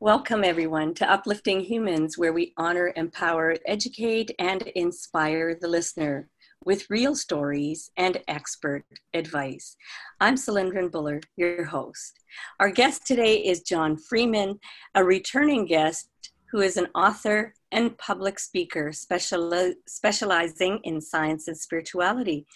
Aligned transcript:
Welcome, 0.00 0.44
everyone, 0.44 0.94
to 0.94 1.10
Uplifting 1.10 1.58
Humans, 1.58 2.16
where 2.16 2.32
we 2.32 2.52
honor, 2.56 2.92
empower, 2.94 3.56
educate, 3.66 4.30
and 4.38 4.62
inspire 4.76 5.56
the 5.60 5.66
listener 5.66 6.28
with 6.64 6.88
real 6.88 7.16
stories 7.16 7.90
and 7.96 8.22
expert 8.28 8.84
advice. 9.12 9.76
I'm 10.20 10.36
Cylindrin 10.36 10.92
Buller, 10.92 11.20
your 11.36 11.64
host. 11.64 12.20
Our 12.60 12.70
guest 12.70 13.08
today 13.08 13.38
is 13.38 13.62
John 13.62 13.96
Freeman, 13.96 14.60
a 14.94 15.02
returning 15.02 15.66
guest 15.66 16.08
who 16.52 16.60
is 16.60 16.76
an 16.76 16.86
author 16.94 17.52
and 17.72 17.98
public 17.98 18.38
speaker 18.38 18.90
speciali- 18.90 19.74
specializing 19.88 20.78
in 20.84 21.00
science 21.00 21.48
and 21.48 21.58
spirituality. 21.58 22.46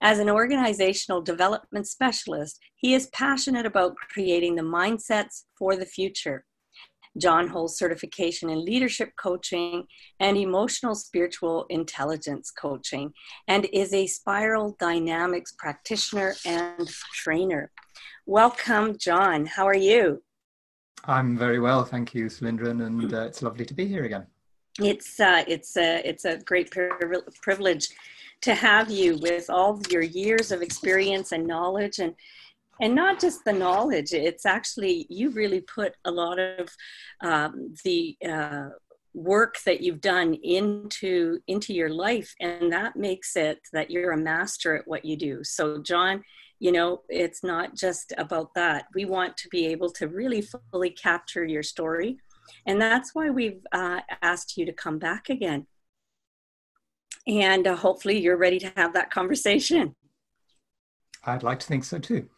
As 0.00 0.18
an 0.18 0.28
organizational 0.28 1.22
development 1.22 1.86
specialist, 1.86 2.58
he 2.74 2.94
is 2.94 3.06
passionate 3.12 3.64
about 3.64 3.94
creating 3.94 4.56
the 4.56 4.62
mindsets 4.62 5.44
for 5.56 5.76
the 5.76 5.86
future. 5.86 6.44
John 7.18 7.48
holds 7.48 7.76
certification 7.76 8.50
in 8.50 8.64
leadership 8.64 9.12
coaching 9.20 9.84
and 10.20 10.36
emotional 10.36 10.94
spiritual 10.94 11.66
intelligence 11.68 12.50
coaching 12.50 13.12
and 13.48 13.66
is 13.72 13.92
a 13.92 14.06
spiral 14.06 14.76
dynamics 14.78 15.52
practitioner 15.58 16.34
and 16.46 16.88
trainer. 17.14 17.70
Welcome, 18.26 18.96
John. 18.98 19.46
How 19.46 19.66
are 19.66 19.76
you? 19.76 20.22
I'm 21.04 21.36
very 21.36 21.58
well, 21.58 21.84
thank 21.84 22.14
you, 22.14 22.26
Cylindrin, 22.26 22.86
and 22.86 23.12
uh, 23.12 23.22
it's 23.22 23.42
lovely 23.42 23.64
to 23.64 23.74
be 23.74 23.86
here 23.86 24.04
again. 24.04 24.26
It's 24.78 25.18
uh, 25.18 25.42
it's 25.48 25.76
a 25.76 26.06
it's 26.08 26.24
a 26.24 26.38
great 26.38 26.70
privilege 27.42 27.88
to 28.42 28.54
have 28.54 28.90
you 28.90 29.18
with 29.18 29.50
all 29.50 29.80
your 29.90 30.02
years 30.02 30.52
of 30.52 30.62
experience 30.62 31.32
and 31.32 31.46
knowledge 31.46 31.98
and 31.98 32.14
and 32.80 32.94
not 32.94 33.20
just 33.20 33.44
the 33.44 33.52
knowledge 33.52 34.12
it's 34.12 34.46
actually 34.46 35.06
you 35.08 35.30
really 35.30 35.60
put 35.60 35.94
a 36.04 36.10
lot 36.10 36.38
of 36.38 36.68
um, 37.22 37.74
the 37.84 38.16
uh, 38.28 38.68
work 39.14 39.56
that 39.66 39.80
you've 39.80 40.00
done 40.00 40.34
into 40.42 41.38
into 41.48 41.74
your 41.74 41.90
life 41.90 42.32
and 42.40 42.72
that 42.72 42.96
makes 42.96 43.36
it 43.36 43.58
that 43.72 43.90
you're 43.90 44.12
a 44.12 44.16
master 44.16 44.76
at 44.76 44.86
what 44.86 45.04
you 45.04 45.16
do. 45.16 45.42
So 45.42 45.82
john 45.82 46.22
you 46.58 46.72
know 46.72 47.02
it's 47.08 47.42
not 47.42 47.74
just 47.74 48.12
about 48.18 48.54
that. 48.54 48.86
We 48.94 49.04
want 49.04 49.36
to 49.38 49.48
be 49.48 49.66
able 49.66 49.90
to 49.92 50.08
really 50.08 50.42
fully 50.42 50.90
capture 50.90 51.44
your 51.44 51.62
story 51.62 52.18
and 52.66 52.80
that's 52.80 53.14
why 53.14 53.30
we've 53.30 53.64
uh, 53.72 54.00
asked 54.22 54.56
you 54.56 54.66
to 54.66 54.72
come 54.72 54.98
back 54.98 55.28
again. 55.28 55.66
And 57.26 57.66
uh, 57.66 57.76
hopefully 57.76 58.20
you're 58.20 58.36
ready 58.36 58.58
to 58.58 58.72
have 58.76 58.92
that 58.94 59.10
conversation. 59.10 59.94
I'd 61.24 61.42
like 61.42 61.60
to 61.60 61.66
think 61.66 61.84
so 61.84 61.98
too 61.98 62.28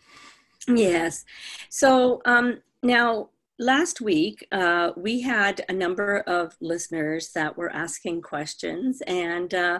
Yes. 0.68 1.24
So 1.68 2.22
um, 2.24 2.60
now, 2.82 3.30
last 3.58 4.00
week, 4.00 4.46
uh, 4.52 4.90
we 4.96 5.20
had 5.20 5.64
a 5.68 5.72
number 5.72 6.18
of 6.20 6.56
listeners 6.60 7.30
that 7.34 7.56
were 7.56 7.70
asking 7.70 8.22
questions, 8.22 9.00
and 9.06 9.54
uh, 9.54 9.78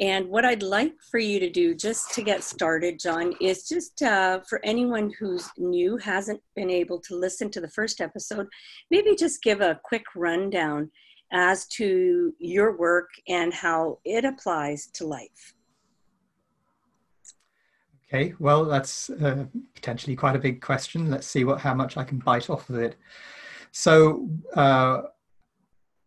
and 0.00 0.28
what 0.28 0.44
I'd 0.44 0.62
like 0.62 0.94
for 1.10 1.18
you 1.18 1.40
to 1.40 1.50
do, 1.50 1.74
just 1.74 2.12
to 2.14 2.22
get 2.22 2.44
started, 2.44 3.00
John, 3.00 3.34
is 3.40 3.68
just 3.68 4.02
uh, 4.02 4.40
for 4.48 4.60
anyone 4.64 5.12
who's 5.18 5.48
new, 5.58 5.96
hasn't 5.96 6.40
been 6.54 6.70
able 6.70 7.00
to 7.00 7.16
listen 7.16 7.50
to 7.50 7.60
the 7.60 7.70
first 7.70 8.00
episode, 8.00 8.46
maybe 8.90 9.16
just 9.16 9.42
give 9.42 9.60
a 9.60 9.80
quick 9.84 10.04
rundown 10.14 10.90
as 11.32 11.66
to 11.66 12.32
your 12.38 12.76
work 12.76 13.10
and 13.28 13.52
how 13.52 13.98
it 14.04 14.24
applies 14.24 14.86
to 14.94 15.06
life. 15.06 15.55
Okay, 18.16 18.32
well, 18.38 18.64
that's 18.64 19.10
uh, 19.10 19.44
potentially 19.74 20.16
quite 20.16 20.36
a 20.36 20.38
big 20.38 20.62
question. 20.62 21.10
Let's 21.10 21.26
see 21.26 21.44
what 21.44 21.60
how 21.60 21.74
much 21.74 21.98
I 21.98 22.04
can 22.04 22.18
bite 22.18 22.48
off 22.48 22.70
of 22.70 22.76
it. 22.76 22.96
So, 23.72 24.30
uh, 24.54 25.02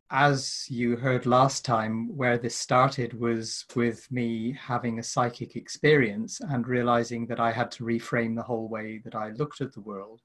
as 0.10 0.66
you 0.70 0.96
heard 0.96 1.28
last 1.28 1.64
time, 1.64 2.18
where 2.18 2.40
this 2.40 2.56
started 2.56 3.14
was 3.14 3.64
with 3.76 4.12
me 4.12 4.58
having 4.60 4.98
a 4.98 5.04
psychic 5.04 5.56
experience 5.56 6.42
and 6.42 6.68
realizing 6.68 7.28
that 7.28 7.40
I 7.40 7.52
had 7.52 7.70
to 7.74 7.84
reframe 7.84 8.36
the 8.36 8.42
whole 8.42 8.68
way 8.68 9.02
that 9.04 9.14
I 9.14 9.30
looked 9.30 9.62
at 9.62 9.74
the 9.74 9.82
world. 9.82 10.22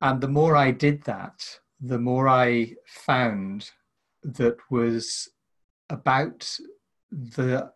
And 0.00 0.22
the 0.22 0.28
more 0.28 0.56
I 0.56 0.70
did 0.70 1.02
that, 1.02 1.44
the 1.82 1.98
more 1.98 2.30
I 2.30 2.76
found 2.86 3.70
that 4.22 4.56
was 4.70 5.28
about 5.90 6.48
the 7.10 7.70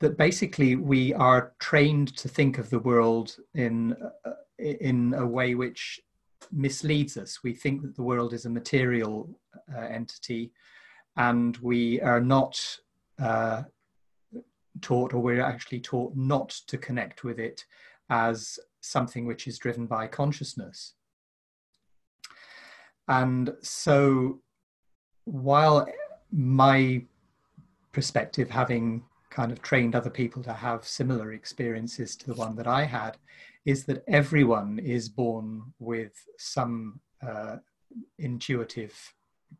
that 0.00 0.18
basically 0.18 0.76
we 0.76 1.14
are 1.14 1.52
trained 1.58 2.14
to 2.16 2.28
think 2.28 2.58
of 2.58 2.70
the 2.70 2.78
world 2.78 3.36
in 3.54 3.96
uh, 4.24 4.30
in 4.58 5.14
a 5.14 5.26
way 5.26 5.54
which 5.54 6.00
misleads 6.52 7.16
us. 7.16 7.42
We 7.42 7.54
think 7.54 7.82
that 7.82 7.96
the 7.96 8.02
world 8.02 8.32
is 8.32 8.46
a 8.46 8.50
material 8.50 9.38
uh, 9.74 9.80
entity, 9.80 10.52
and 11.16 11.56
we 11.58 12.00
are 12.00 12.20
not 12.20 12.78
uh, 13.18 13.62
taught, 14.80 15.14
or 15.14 15.22
we're 15.22 15.42
actually 15.42 15.80
taught 15.80 16.14
not 16.16 16.50
to 16.66 16.78
connect 16.78 17.24
with 17.24 17.38
it 17.38 17.64
as 18.10 18.58
something 18.80 19.26
which 19.26 19.46
is 19.46 19.58
driven 19.58 19.86
by 19.86 20.06
consciousness. 20.06 20.94
And 23.08 23.54
so, 23.62 24.40
while 25.24 25.86
my 26.32 27.04
perspective, 27.92 28.50
having 28.50 29.04
kind 29.36 29.52
of 29.52 29.60
trained 29.60 29.94
other 29.94 30.08
people 30.08 30.42
to 30.42 30.52
have 30.54 30.86
similar 30.86 31.32
experiences 31.32 32.16
to 32.16 32.26
the 32.26 32.34
one 32.34 32.56
that 32.56 32.66
I 32.66 32.84
had 32.84 33.18
is 33.66 33.84
that 33.84 34.02
everyone 34.08 34.78
is 34.78 35.10
born 35.10 35.74
with 35.78 36.14
some 36.38 37.00
uh, 37.20 37.56
intuitive 38.18 38.94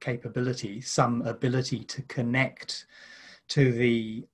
capability, 0.00 0.81
some 0.81 1.20
ability 1.22 1.81
to 1.84 2.00
connect 2.16 2.86
to 3.48 3.70
the 3.70 4.25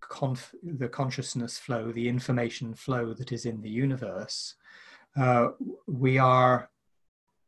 conf- 0.00 0.54
the 0.62 0.88
consciousness 0.88 1.58
flow, 1.58 1.90
the 1.90 2.08
information 2.08 2.72
flow 2.72 3.14
that 3.14 3.32
is 3.32 3.46
in 3.46 3.60
the 3.62 3.74
universe. 3.86 4.54
Uh, 5.16 5.48
we 5.88 6.18
are 6.18 6.70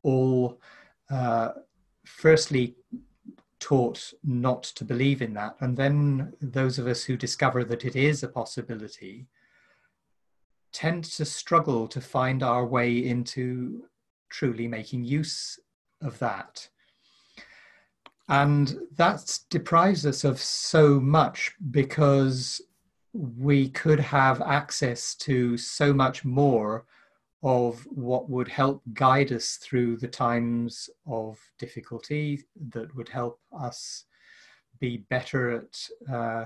all 0.03 0.61
uh, 1.11 1.51
firstly 2.05 2.75
taught 3.61 4.13
not 4.25 4.63
to 4.63 4.85
believe 4.85 5.23
in 5.23 5.35
that. 5.35 5.57
And 5.61 5.77
then 5.77 6.35
those 6.41 6.79
of 6.79 6.87
us 6.87 7.05
who 7.05 7.17
discover 7.17 7.65
that 7.65 7.85
it 7.85 7.97
is 7.97 8.23
a 8.23 8.29
possibility 8.29 9.27
tend 10.73 11.05
to 11.05 11.25
struggle 11.25 11.89
to 11.89 12.01
find 12.01 12.43
our 12.43 12.67
way 12.67 13.07
into 13.07 13.85
truly 14.29 14.69
making 14.69 15.05
use 15.05 15.59
of 16.03 16.19
that. 16.19 16.69
And 18.29 18.77
that 18.97 19.39
deprives 19.51 20.05
us 20.05 20.25
of 20.25 20.41
so 20.41 21.01
much 21.01 21.53
because 21.71 22.61
we 23.15 23.71
could 23.71 24.01
have 24.01 24.43
access 24.43 25.15
to 25.15 25.57
so 25.57 25.93
much 25.95 26.25
more 26.25 26.85
of 27.43 27.87
what 27.91 28.29
would 28.29 28.49
help 28.49 28.83
guide 28.95 29.33
us 29.33 29.57
through 29.57 29.97
the 29.99 30.09
times 30.09 30.89
of 31.07 31.39
difficulty, 31.59 32.45
that 32.71 32.95
would 32.97 33.09
help 33.09 33.39
us 33.59 34.05
be 34.81 34.99
better 35.11 35.51
at 35.51 35.89
uh, 36.13 36.45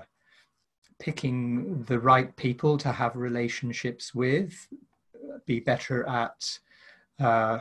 picking 0.99 1.83
the 1.85 1.99
right 1.99 2.35
people 2.37 2.77
to 2.79 2.93
have 2.93 3.17
relationships 3.17 4.15
with, 4.15 4.69
be 5.47 5.61
better 5.61 6.07
at 6.09 6.59
uh, 7.19 7.61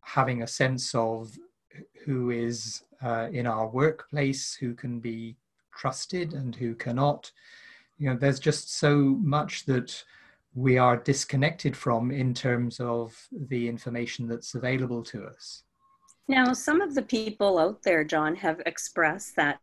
having 0.00 0.42
a 0.42 0.46
sense 0.46 0.94
of 0.94 1.36
who 2.04 2.30
is 2.30 2.84
uh, 3.02 3.28
in 3.32 3.46
our 3.46 3.68
workplace, 3.68 4.54
who 4.54 4.74
can 4.74 4.98
be 4.98 5.36
trusted 5.74 6.32
and 6.32 6.56
who 6.56 6.74
cannot. 6.74 7.30
You 7.98 8.10
know, 8.10 8.16
there's 8.16 8.40
just 8.40 8.76
so 8.78 8.96
much 8.96 9.66
that 9.66 10.02
we 10.58 10.76
are 10.76 10.96
disconnected 10.96 11.76
from 11.76 12.10
in 12.10 12.34
terms 12.34 12.80
of 12.80 13.16
the 13.48 13.68
information 13.68 14.26
that's 14.26 14.56
available 14.56 15.04
to 15.04 15.24
us. 15.24 15.62
Now, 16.26 16.52
some 16.52 16.80
of 16.80 16.96
the 16.96 17.02
people 17.02 17.58
out 17.58 17.80
there, 17.84 18.02
John, 18.02 18.34
have 18.34 18.60
expressed 18.66 19.36
that 19.36 19.60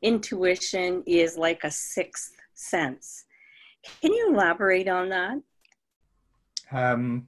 intuition 0.00 1.02
is 1.06 1.36
like 1.36 1.64
a 1.64 1.70
sixth 1.70 2.36
sense. 2.54 3.24
Can 4.00 4.12
you 4.12 4.32
elaborate 4.32 4.88
on 4.88 5.08
that? 5.08 5.38
Um, 6.70 7.26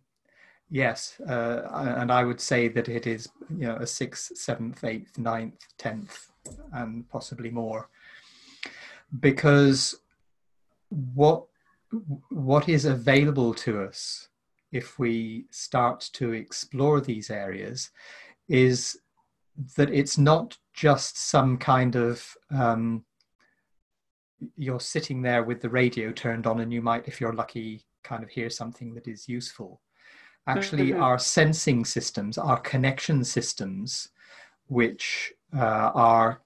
yes, 0.70 1.20
uh, 1.28 1.62
and 2.00 2.12
I 2.12 2.22
would 2.22 2.40
say 2.40 2.68
that 2.68 2.88
it 2.88 3.08
is, 3.08 3.28
you 3.50 3.66
know, 3.66 3.76
a 3.76 3.86
sixth, 3.86 4.36
seventh, 4.36 4.84
eighth, 4.84 5.18
ninth, 5.18 5.58
tenth, 5.78 6.30
and 6.72 7.08
possibly 7.08 7.50
more, 7.50 7.88
because 9.18 9.96
what 11.14 11.46
what 12.30 12.68
is 12.68 12.84
available 12.84 13.52
to 13.54 13.82
us 13.82 14.28
if 14.72 14.98
we 14.98 15.46
start 15.50 16.08
to 16.12 16.32
explore 16.32 17.00
these 17.00 17.30
areas 17.30 17.90
is 18.48 18.98
that 19.76 19.90
it's 19.90 20.16
not 20.16 20.56
just 20.72 21.18
some 21.18 21.58
kind 21.58 21.96
of 21.96 22.34
um, 22.50 23.04
you're 24.56 24.80
sitting 24.80 25.20
there 25.20 25.42
with 25.42 25.60
the 25.60 25.68
radio 25.68 26.12
turned 26.12 26.46
on 26.46 26.60
and 26.60 26.72
you 26.72 26.80
might 26.80 27.08
if 27.08 27.20
you're 27.20 27.32
lucky 27.32 27.84
kind 28.04 28.22
of 28.22 28.30
hear 28.30 28.48
something 28.48 28.94
that 28.94 29.08
is 29.08 29.28
useful 29.28 29.80
actually 30.46 30.90
mm-hmm. 30.90 31.02
are 31.02 31.18
sensing 31.18 31.84
systems, 31.84 32.38
our 32.38 32.58
connection 32.60 33.24
systems, 33.24 34.08
which 34.66 35.32
uh, 35.56 35.90
are 35.94 36.42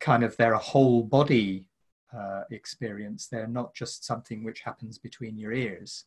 kind 0.00 0.24
of 0.24 0.36
their 0.36 0.54
whole 0.54 1.02
body 1.02 1.68
uh, 2.16 2.42
experience. 2.50 3.26
They're 3.26 3.46
not 3.46 3.74
just 3.74 4.04
something 4.04 4.44
which 4.44 4.60
happens 4.60 4.98
between 4.98 5.38
your 5.38 5.52
ears. 5.52 6.04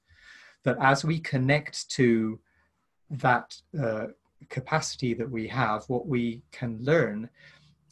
That 0.64 0.78
as 0.80 1.06
we 1.06 1.20
connect 1.20 1.90
to 1.92 2.40
that 3.10 3.56
uh, 3.80 4.08
capacity 4.50 5.14
that 5.14 5.30
we 5.30 5.48
have, 5.48 5.84
what 5.88 6.08
we 6.08 6.42
can 6.52 6.80
learn 6.82 7.30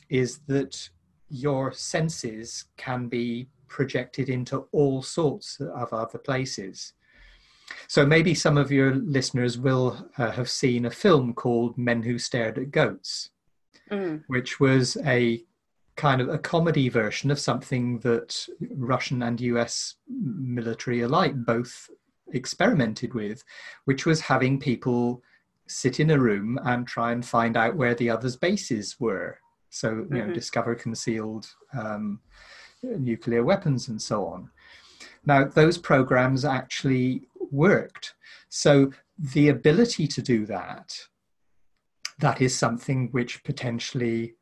is 0.10 0.40
that 0.48 0.90
your 1.30 1.72
senses 1.72 2.66
can 2.78 3.08
be 3.08 3.48
projected 3.68 4.30
into 4.30 4.68
all 4.72 5.02
sorts 5.02 5.60
of 5.60 5.92
other 5.94 6.20
places. 6.20 6.94
So 7.88 8.06
maybe 8.06 8.36
some 8.36 8.58
of 8.58 8.72
your 8.72 8.94
listeners 8.96 9.58
will 9.58 10.10
uh, 10.18 10.32
have 10.32 10.50
seen 10.50 10.86
a 10.86 10.92
film 10.92 11.34
called 11.34 11.78
Men 11.78 12.04
Who 12.04 12.20
Stared 12.20 12.58
at 12.60 12.72
Goats, 12.72 13.30
mm. 13.90 14.24
which 14.28 14.60
was 14.60 14.98
a 15.06 15.44
kind 15.96 16.22
of 16.22 16.30
a 16.30 16.38
comedy 16.38 16.90
version 16.90 17.30
of 17.32 17.40
something 17.40 18.00
that 18.00 18.48
Russian 18.76 19.24
and 19.24 19.40
US 19.42 19.96
military 20.10 21.02
alike 21.02 21.36
both 21.36 21.90
experimented 22.34 23.14
with, 23.14 23.44
which 23.86 24.06
was 24.06 24.22
having 24.22 24.60
people 24.60 25.22
sit 25.68 26.00
in 26.00 26.12
a 26.12 26.20
room 26.20 26.60
and 26.66 26.88
try 26.88 27.12
and 27.12 27.26
find 27.26 27.56
out 27.56 27.76
where 27.76 27.96
the 27.96 28.10
other's 28.10 28.36
bases 28.36 29.00
were. 29.00 29.40
So, 29.70 29.90
you 29.90 29.96
mm-hmm. 29.96 30.28
know, 30.28 30.34
discover 30.34 30.76
concealed 30.76 31.48
um, 31.78 32.20
nuclear 32.84 33.44
weapons 33.44 33.88
and 33.88 34.02
so 34.02 34.26
on. 34.26 34.50
Now, 35.26 35.46
those 35.46 35.78
programs 35.78 36.46
actually 36.46 37.28
worked. 37.52 38.14
So, 38.50 38.92
the 39.18 39.50
ability 39.50 40.08
to 40.08 40.22
do 40.22 40.46
that, 40.48 40.98
that 42.20 42.42
is 42.42 42.58
something 42.58 43.10
which 43.12 43.44
potentially 43.44 44.36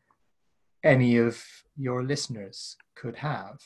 any 0.84 1.18
of 1.18 1.44
your 1.78 2.04
listeners 2.04 2.78
could 2.96 3.16
have. 3.16 3.60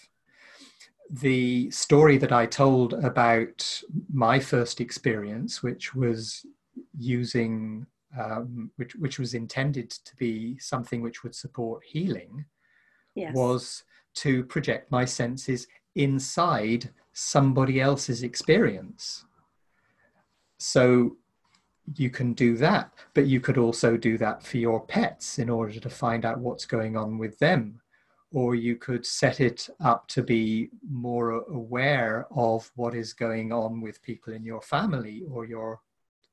The 1.09 1.69
story 1.71 2.17
that 2.17 2.31
I 2.31 2.45
told 2.45 2.93
about 2.93 3.81
my 4.11 4.39
first 4.39 4.81
experience, 4.81 5.61
which 5.61 5.93
was 5.93 6.45
using, 6.97 7.85
um, 8.19 8.71
which, 8.77 8.95
which 8.95 9.19
was 9.19 9.33
intended 9.33 9.91
to 9.91 10.15
be 10.15 10.57
something 10.59 11.01
which 11.01 11.23
would 11.23 11.35
support 11.35 11.83
healing, 11.83 12.45
yes. 13.13 13.35
was 13.35 13.83
to 14.15 14.43
project 14.45 14.91
my 14.91 15.05
senses 15.05 15.67
inside 15.95 16.89
somebody 17.13 17.79
else's 17.79 18.23
experience. 18.23 19.25
So 20.57 21.17
you 21.95 22.09
can 22.09 22.33
do 22.33 22.57
that, 22.57 22.91
but 23.13 23.27
you 23.27 23.39
could 23.39 23.57
also 23.57 23.97
do 23.97 24.17
that 24.17 24.43
for 24.43 24.57
your 24.57 24.85
pets 24.85 25.39
in 25.39 25.49
order 25.49 25.79
to 25.79 25.89
find 25.89 26.25
out 26.25 26.39
what's 26.39 26.65
going 26.65 26.97
on 26.97 27.17
with 27.17 27.37
them. 27.39 27.81
Or 28.31 28.55
you 28.55 28.75
could 28.75 29.05
set 29.05 29.39
it 29.39 29.69
up 29.79 30.07
to 30.09 30.23
be 30.23 30.69
more 30.89 31.43
aware 31.43 32.27
of 32.31 32.69
what 32.75 32.95
is 32.95 33.13
going 33.13 33.53
on 33.53 33.81
with 33.81 34.01
people 34.01 34.33
in 34.33 34.43
your 34.43 34.61
family 34.61 35.23
or 35.29 35.45
your 35.45 35.81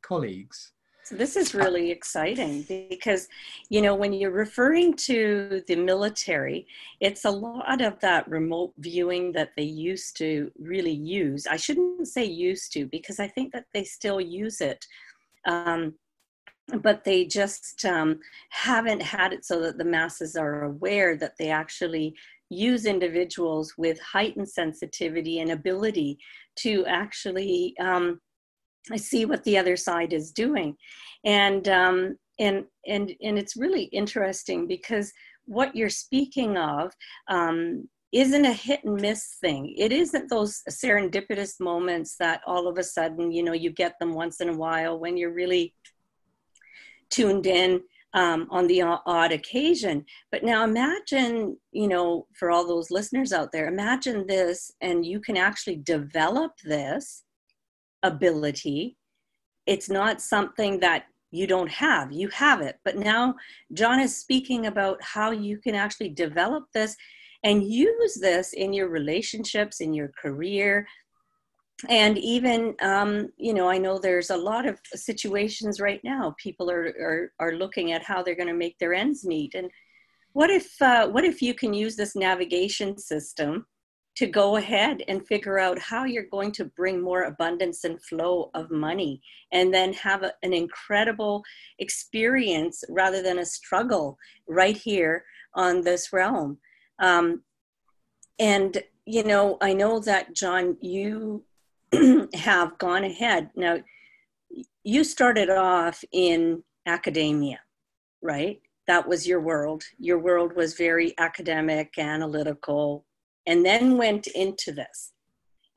colleagues. 0.00 0.72
So 1.04 1.16
this 1.16 1.37
is 1.37 1.54
uh, 1.54 1.58
really 1.58 1.90
exciting 1.90 2.62
because, 2.62 3.28
you 3.69 3.82
know, 3.82 3.94
when 3.94 4.12
you're 4.12 4.31
referring 4.31 4.94
to 5.08 5.62
the 5.66 5.76
military, 5.76 6.66
it's 7.00 7.25
a 7.25 7.31
lot 7.31 7.81
of 7.82 7.99
that 8.00 8.28
remote 8.28 8.72
viewing 8.78 9.32
that 9.32 9.50
they 9.56 9.64
used 9.64 10.16
to 10.19 10.52
really 10.58 10.93
use. 10.93 11.46
I 11.46 11.56
shouldn't 11.56 12.06
say 12.06 12.25
used 12.25 12.72
to 12.75 12.87
because 12.87 13.19
I 13.19 13.26
think 13.26 13.52
that 13.52 13.66
they 13.72 13.82
still 13.82 14.20
use 14.20 14.60
it. 14.60 14.87
Um, 15.46 15.94
but 16.80 17.04
they 17.04 17.24
just 17.24 17.84
um, 17.84 18.20
haven't 18.50 19.02
had 19.02 19.32
it 19.32 19.44
so 19.44 19.60
that 19.60 19.78
the 19.78 19.84
masses 19.84 20.36
are 20.36 20.64
aware 20.64 21.16
that 21.16 21.34
they 21.38 21.50
actually 21.50 22.14
use 22.50 22.86
individuals 22.86 23.74
with 23.76 23.98
heightened 24.00 24.48
sensitivity 24.48 25.40
and 25.40 25.50
ability 25.50 26.18
to 26.56 26.84
actually 26.86 27.74
um, 27.80 28.20
see 28.96 29.24
what 29.24 29.42
the 29.44 29.56
other 29.56 29.76
side 29.76 30.12
is 30.12 30.32
doing, 30.32 30.76
and 31.24 31.68
um, 31.68 32.16
and 32.38 32.64
and 32.86 33.12
and 33.22 33.38
it's 33.38 33.56
really 33.56 33.84
interesting 33.84 34.66
because 34.66 35.12
what 35.46 35.74
you're 35.74 35.90
speaking 35.90 36.56
of 36.56 36.92
um, 37.28 37.88
isn't 38.12 38.44
a 38.44 38.53
hit 38.53 38.85
and 38.85 39.00
miss 39.00 39.37
thing. 39.41 39.75
It 39.76 39.91
isn't 39.91 40.29
those 40.29 40.62
serendipitous 40.69 41.59
moments 41.59 42.17
that 42.19 42.43
all 42.47 42.69
of 42.69 42.76
a 42.79 42.85
sudden 42.85 43.32
you 43.32 43.43
know 43.43 43.55
you 43.55 43.70
get 43.70 43.99
them 43.99 44.12
once 44.12 44.41
in 44.41 44.50
a 44.50 44.56
while 44.56 44.99
when 44.99 45.17
you're 45.17 45.32
really 45.32 45.75
tuned 47.11 47.47
in 47.47 47.81
um, 48.14 48.47
on 48.50 48.67
the 48.67 48.82
odd 48.82 49.32
occasion. 49.32 50.05
But 50.31 50.44
now 50.44 50.64
imagine, 50.64 51.56
you 51.73 51.88
know, 51.88 52.26
for 52.35 52.50
all 52.50 52.67
those 52.67 52.91
listeners 52.91 53.32
out 53.32 53.53
there, 53.53 53.69
imagine 53.69 54.26
this, 54.26 54.70
and 54.81 55.05
you 55.05 55.20
can 55.20 55.37
actually 55.37 55.76
develop 55.76 56.53
this 56.64 57.25
ability. 58.03 58.97
It's 59.67 59.88
not 59.88 60.20
something 60.20 60.81
that 60.81 61.05
you 61.31 61.47
don't 61.47 61.70
have, 61.70 62.12
you 62.12 62.29
have 62.29 62.61
it. 62.61 62.79
But 62.85 62.99
now 62.99 63.37
John 63.73 64.00
is 64.00 64.14
speaking 64.14 64.67
about 64.67 65.03
how 65.03 65.31
you 65.31 65.56
can 65.56 65.75
actually 65.75 66.11
develop 66.11 66.64
this 66.75 66.94
and 67.44 67.64
use 67.64 68.14
this 68.14 68.52
in 68.52 68.72
your 68.72 68.88
relationships, 68.88 69.80
in 69.80 69.92
your 69.92 70.12
career. 70.20 70.86
And 71.88 72.16
even, 72.18 72.76
um, 72.80 73.30
you 73.36 73.52
know, 73.52 73.68
I 73.68 73.78
know 73.78 73.98
there's 73.98 74.30
a 74.30 74.36
lot 74.36 74.66
of 74.66 74.78
situations 74.94 75.80
right 75.80 76.00
now. 76.04 76.34
People 76.38 76.70
are 76.70 76.94
are, 77.00 77.32
are 77.40 77.56
looking 77.56 77.92
at 77.92 78.04
how 78.04 78.22
they're 78.22 78.36
going 78.36 78.48
to 78.48 78.54
make 78.54 78.78
their 78.78 78.94
ends 78.94 79.24
meet. 79.24 79.54
And 79.54 79.68
what 80.32 80.50
if 80.50 80.80
uh, 80.80 81.08
what 81.08 81.24
if 81.24 81.42
you 81.42 81.54
can 81.54 81.74
use 81.74 81.96
this 81.96 82.14
navigation 82.14 82.96
system 82.98 83.66
to 84.14 84.26
go 84.26 84.56
ahead 84.56 85.02
and 85.08 85.26
figure 85.26 85.58
out 85.58 85.78
how 85.78 86.04
you're 86.04 86.26
going 86.30 86.52
to 86.52 86.66
bring 86.66 87.00
more 87.00 87.22
abundance 87.22 87.84
and 87.84 88.02
flow 88.02 88.50
of 88.54 88.70
money 88.70 89.20
and 89.52 89.72
then 89.72 89.92
have 89.94 90.22
a, 90.22 90.32
an 90.42 90.52
incredible 90.52 91.42
experience 91.78 92.84
rather 92.90 93.22
than 93.22 93.38
a 93.38 93.44
struggle 93.44 94.18
right 94.46 94.76
here 94.76 95.24
on 95.54 95.80
this 95.80 96.12
realm 96.12 96.58
um, 97.02 97.43
and 98.38 98.82
you 99.04 99.22
know 99.25 99.58
i 99.60 99.72
know 99.72 99.99
that 99.99 100.34
john 100.34 100.76
you 100.81 101.44
have 102.34 102.78
gone 102.78 103.04
ahead 103.04 103.50
now 103.56 103.76
you 104.84 105.04
started 105.04 105.50
off 105.50 106.02
in 106.12 106.62
academia 106.87 107.60
right 108.23 108.61
that 108.87 109.06
was 109.06 109.26
your 109.26 109.40
world 109.40 109.82
your 109.99 110.18
world 110.18 110.54
was 110.56 110.75
very 110.75 111.12
academic 111.18 111.99
analytical 111.99 113.04
and 113.47 113.64
then 113.64 113.97
went 113.97 114.26
into 114.28 114.73
this. 114.73 115.12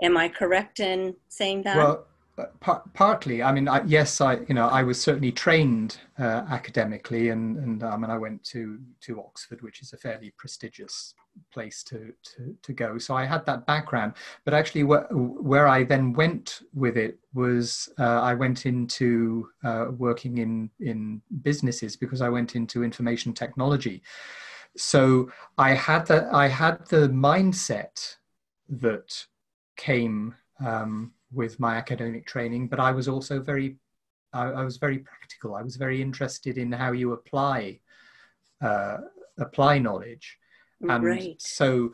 Am 0.01 0.17
I 0.17 0.29
correct 0.29 0.79
in 0.79 1.15
saying 1.29 1.63
that? 1.63 1.77
Well, 1.77 2.07
partly. 2.93 3.41
I 3.41 3.51
mean, 3.51 3.67
I, 3.67 3.81
yes, 3.85 4.19
I 4.21 4.39
you 4.47 4.53
know 4.53 4.67
I 4.67 4.83
was 4.83 5.01
certainly 5.01 5.31
trained 5.31 5.99
uh, 6.19 6.43
academically, 6.49 7.29
and 7.29 7.57
and 7.57 7.83
I 7.83 7.95
mean 7.97 8.09
I 8.11 8.17
went 8.17 8.43
to 8.45 8.79
to 9.01 9.19
Oxford, 9.19 9.61
which 9.61 9.81
is 9.81 9.93
a 9.93 9.97
fairly 9.97 10.33
prestigious 10.37 11.13
place 11.53 11.83
to 11.83 12.13
to 12.23 12.55
to 12.61 12.73
go. 12.73 12.97
So 12.97 13.15
I 13.15 13.25
had 13.25 13.45
that 13.45 13.65
background, 13.65 14.13
but 14.43 14.53
actually, 14.53 14.81
wh- 14.81 15.09
where 15.11 15.67
I 15.67 15.83
then 15.83 16.13
went 16.13 16.61
with 16.73 16.97
it 16.97 17.19
was 17.33 17.89
uh, 17.99 18.21
I 18.21 18.33
went 18.33 18.65
into 18.65 19.49
uh, 19.63 19.87
working 19.97 20.39
in 20.39 20.69
in 20.79 21.21
businesses 21.41 21.95
because 21.95 22.21
I 22.21 22.29
went 22.29 22.55
into 22.55 22.83
information 22.83 23.33
technology 23.33 24.01
so 24.77 25.31
I 25.57 25.73
had 25.73 26.05
the 26.07 26.29
I 26.33 26.47
had 26.47 26.85
the 26.87 27.07
mindset 27.07 28.17
that 28.69 29.25
came 29.77 30.35
um, 30.65 31.11
with 31.31 31.59
my 31.59 31.75
academic 31.75 32.25
training, 32.25 32.67
but 32.67 32.79
I 32.79 32.91
was 32.91 33.07
also 33.07 33.39
very 33.41 33.77
I, 34.33 34.47
I, 34.47 34.63
was 34.63 34.77
very 34.77 34.99
practical. 34.99 35.55
I 35.55 35.61
was 35.61 35.77
very 35.77 36.01
interested 36.01 36.57
in 36.57 36.71
how 36.71 36.91
you 36.91 37.13
apply 37.13 37.79
uh, 38.61 38.97
apply 39.37 39.79
knowledge. 39.79 40.37
And 40.89 41.03
right. 41.03 41.41
so, 41.41 41.93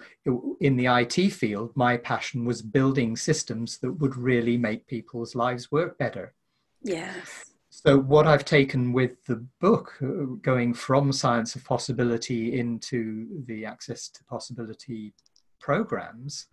in 0.59 0.75
the 0.75 0.88
IT 0.88 1.31
field, 1.31 1.71
my 1.75 1.97
passion 1.97 2.45
was 2.45 2.61
building 2.61 3.15
systems 3.15 3.77
that 3.77 3.91
would 3.91 4.17
really 4.17 4.57
make 4.57 4.88
people's 4.88 5.35
lives 5.35 5.71
work 5.71 5.97
better. 6.00 6.33
Yes. 6.81 7.45
So, 7.69 7.97
what 7.97 8.27
I've 8.27 8.43
taken 8.43 8.91
with 8.91 9.23
the 9.25 9.45
book, 9.61 9.93
uh, 10.01 10.35
going 10.41 10.73
from 10.73 11.11
Science 11.11 11.55
of 11.55 11.63
Possibility 11.63 12.59
into 12.59 13.27
the 13.45 13.65
Access 13.65 14.09
to 14.09 14.23
Possibility 14.25 15.13
programs, 15.59 16.47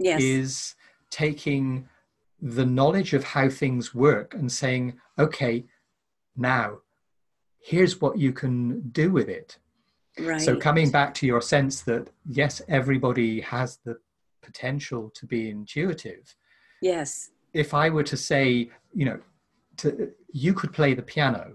yes. 0.00 0.22
is 0.22 0.74
taking 1.10 1.86
the 2.44 2.66
knowledge 2.66 3.14
of 3.14 3.24
how 3.24 3.48
things 3.48 3.94
work 3.94 4.34
and 4.34 4.52
saying, 4.52 4.94
okay, 5.18 5.64
now 6.36 6.78
here's 7.58 8.02
what 8.02 8.18
you 8.18 8.32
can 8.32 8.80
do 8.90 9.10
with 9.10 9.30
it. 9.30 9.58
Right. 10.18 10.40
So, 10.40 10.54
coming 10.54 10.90
back 10.90 11.14
to 11.14 11.26
your 11.26 11.40
sense 11.40 11.80
that 11.82 12.10
yes, 12.28 12.60
everybody 12.68 13.40
has 13.40 13.78
the 13.84 13.96
potential 14.42 15.10
to 15.14 15.26
be 15.26 15.48
intuitive. 15.48 16.36
Yes. 16.82 17.30
If 17.54 17.72
I 17.72 17.88
were 17.88 18.02
to 18.04 18.16
say, 18.16 18.70
you 18.92 19.06
know, 19.06 19.18
to, 19.78 20.10
you 20.30 20.52
could 20.52 20.72
play 20.72 20.92
the 20.92 21.02
piano 21.02 21.54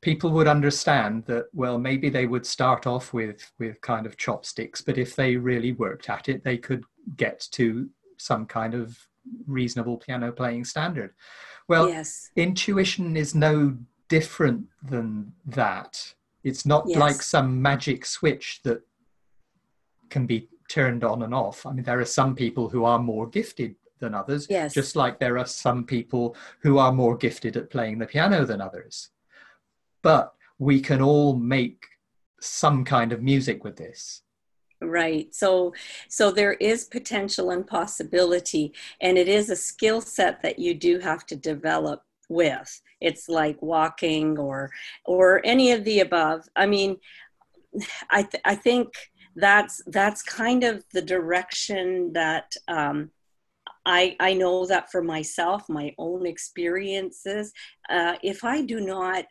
people 0.00 0.30
would 0.30 0.46
understand 0.46 1.24
that 1.26 1.46
well 1.52 1.78
maybe 1.78 2.08
they 2.08 2.26
would 2.26 2.46
start 2.46 2.86
off 2.86 3.12
with 3.12 3.52
with 3.58 3.80
kind 3.80 4.06
of 4.06 4.16
chopsticks 4.16 4.80
but 4.80 4.96
if 4.96 5.14
they 5.14 5.36
really 5.36 5.72
worked 5.72 6.08
at 6.08 6.28
it 6.28 6.42
they 6.42 6.56
could 6.56 6.84
get 7.16 7.46
to 7.50 7.88
some 8.16 8.46
kind 8.46 8.74
of 8.74 9.06
reasonable 9.46 9.96
piano 9.96 10.32
playing 10.32 10.64
standard 10.64 11.12
well 11.68 11.88
yes. 11.88 12.30
intuition 12.36 13.16
is 13.16 13.34
no 13.34 13.76
different 14.08 14.66
than 14.82 15.32
that 15.46 16.14
it's 16.42 16.64
not 16.64 16.84
yes. 16.86 16.98
like 16.98 17.22
some 17.22 17.60
magic 17.60 18.04
switch 18.04 18.60
that 18.64 18.80
can 20.08 20.26
be 20.26 20.48
turned 20.68 21.04
on 21.04 21.22
and 21.22 21.34
off 21.34 21.66
i 21.66 21.72
mean 21.72 21.84
there 21.84 22.00
are 22.00 22.04
some 22.04 22.34
people 22.34 22.68
who 22.68 22.84
are 22.84 22.98
more 22.98 23.26
gifted 23.28 23.74
than 24.00 24.14
others 24.14 24.46
yes. 24.48 24.72
just 24.72 24.96
like 24.96 25.18
there 25.18 25.38
are 25.38 25.46
some 25.46 25.84
people 25.84 26.34
who 26.62 26.78
are 26.78 26.92
more 26.92 27.16
gifted 27.16 27.56
at 27.56 27.70
playing 27.70 27.98
the 27.98 28.06
piano 28.06 28.44
than 28.44 28.60
others 28.60 29.10
but 30.02 30.34
we 30.58 30.80
can 30.80 31.02
all 31.02 31.36
make 31.36 31.86
some 32.40 32.84
kind 32.84 33.12
of 33.12 33.22
music 33.22 33.62
with 33.64 33.76
this 33.76 34.22
right. 34.80 35.34
So 35.34 35.74
so 36.08 36.30
there 36.30 36.54
is 36.54 36.84
potential 36.84 37.50
and 37.50 37.66
possibility 37.66 38.72
and 39.00 39.18
it 39.18 39.28
is 39.28 39.50
a 39.50 39.56
skill 39.56 40.00
set 40.00 40.42
that 40.42 40.58
you 40.58 40.74
do 40.74 40.98
have 40.98 41.26
to 41.26 41.36
develop 41.36 42.02
with. 42.28 42.80
It's 43.00 43.28
like 43.28 43.60
walking 43.62 44.38
or 44.38 44.70
or 45.04 45.40
any 45.44 45.72
of 45.72 45.84
the 45.84 46.00
above. 46.00 46.48
I 46.56 46.66
mean 46.66 46.96
i 48.10 48.22
th- 48.22 48.42
i 48.44 48.54
think 48.54 48.88
that's 49.36 49.80
that's 49.86 50.22
kind 50.22 50.64
of 50.64 50.84
the 50.92 51.02
direction 51.02 52.12
that 52.12 52.52
um, 52.68 53.10
I, 53.86 54.16
I 54.20 54.34
know 54.34 54.66
that 54.66 54.90
for 54.90 55.02
myself, 55.02 55.68
my 55.68 55.94
own 55.98 56.26
experiences, 56.26 57.52
uh, 57.88 58.16
if 58.22 58.44
I 58.44 58.62
do 58.62 58.80
not 58.80 59.24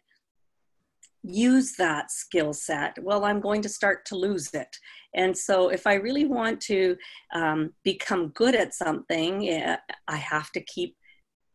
use 1.24 1.74
that 1.78 2.12
skill 2.12 2.54
set, 2.54 2.98
well, 3.02 3.26
I'm 3.26 3.40
going 3.40 3.62
to 3.64 3.70
start 3.70 4.06
to 4.08 4.16
lose 4.16 4.54
it. 4.54 4.76
And 5.16 5.38
so, 5.38 5.70
if 5.70 5.88
I 5.88 5.96
really 5.96 6.26
want 6.26 6.62
to 6.62 6.96
um, 7.34 7.74
become 7.84 8.30
good 8.30 8.56
at 8.56 8.74
something, 8.74 9.50
eh, 9.50 9.78
I 10.08 10.16
have 10.16 10.52
to 10.52 10.62
keep 10.62 10.96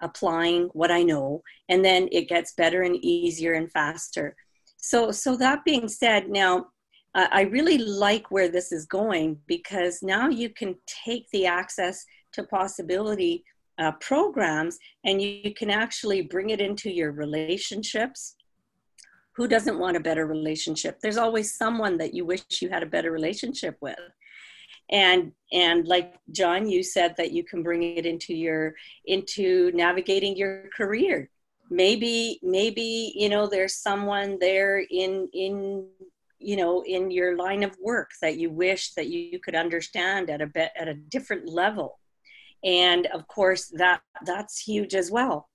applying 0.01 0.65
what 0.73 0.91
I 0.91 1.03
know, 1.03 1.43
and 1.69 1.85
then 1.85 2.09
it 2.13 2.29
gets 2.29 2.55
better 2.55 2.83
and 2.83 2.97
easier 3.05 3.53
and 3.53 3.71
faster. 3.73 4.37
So, 4.77 5.13
so 5.13 5.37
that 5.37 5.65
being 5.65 5.89
said, 5.89 6.29
now 6.29 6.67
I 7.15 7.43
really 7.43 7.79
like 7.79 8.31
where 8.31 8.49
this 8.49 8.73
is 8.73 8.87
going 8.87 9.39
because 9.47 10.03
now 10.03 10.29
you 10.29 10.49
can 10.49 10.75
take 10.87 11.29
the 11.31 11.47
access 11.47 12.05
to 12.33 12.43
possibility 12.43 13.45
uh, 13.79 13.93
programs 14.01 14.79
and 15.05 15.23
you, 15.23 15.41
you 15.45 15.55
can 15.55 15.71
actually 15.71 16.23
bring 16.23 16.51
it 16.51 16.61
into 16.61 16.91
your 16.91 17.13
relationships 17.13 18.35
who 19.37 19.49
doesn't 19.49 19.79
want 19.79 19.97
a 19.97 20.01
better 20.01 20.27
relationship? 20.27 21.01
There's 21.01 21.17
always 21.17 21.57
someone 21.57 21.99
that 21.99 22.15
you 22.15 22.25
wish 22.25 22.43
you 22.61 22.69
had 22.69 22.83
a 22.83 22.87
better 22.87 23.11
relationship 23.11 23.77
with. 23.81 23.99
And 24.91 25.33
and 25.51 25.89
like 25.89 26.15
john 26.31 26.69
you 26.69 26.83
said 26.83 27.15
that 27.17 27.33
you 27.33 27.43
can 27.43 27.63
bring 27.63 27.83
it 27.83 28.05
into 28.05 28.35
your 28.35 28.75
into 29.07 29.73
navigating 29.75 30.37
your 30.37 30.69
career. 30.77 31.31
Maybe 31.71 32.39
maybe 32.43 33.13
you 33.17 33.31
know 33.31 33.47
there's 33.47 33.77
someone 33.77 34.39
there 34.41 34.85
in 34.91 35.29
in 35.33 35.89
you 36.39 36.57
know 36.57 36.83
in 36.83 37.11
your 37.11 37.37
line 37.37 37.63
of 37.63 37.75
work 37.83 38.11
that 38.21 38.37
you 38.37 38.51
wish 38.51 38.93
that 38.93 39.07
you 39.07 39.41
could 39.41 39.55
understand 39.55 40.29
at 40.29 40.43
a 40.43 40.47
bit 40.47 40.71
at 40.79 40.87
a 40.87 40.95
different 40.95 41.49
level. 41.49 41.99
And 42.63 43.07
of 43.07 43.27
course 43.27 43.73
that 43.77 44.03
that's 44.27 44.61
huge 44.61 44.95
as 44.95 45.11
well 45.11 45.49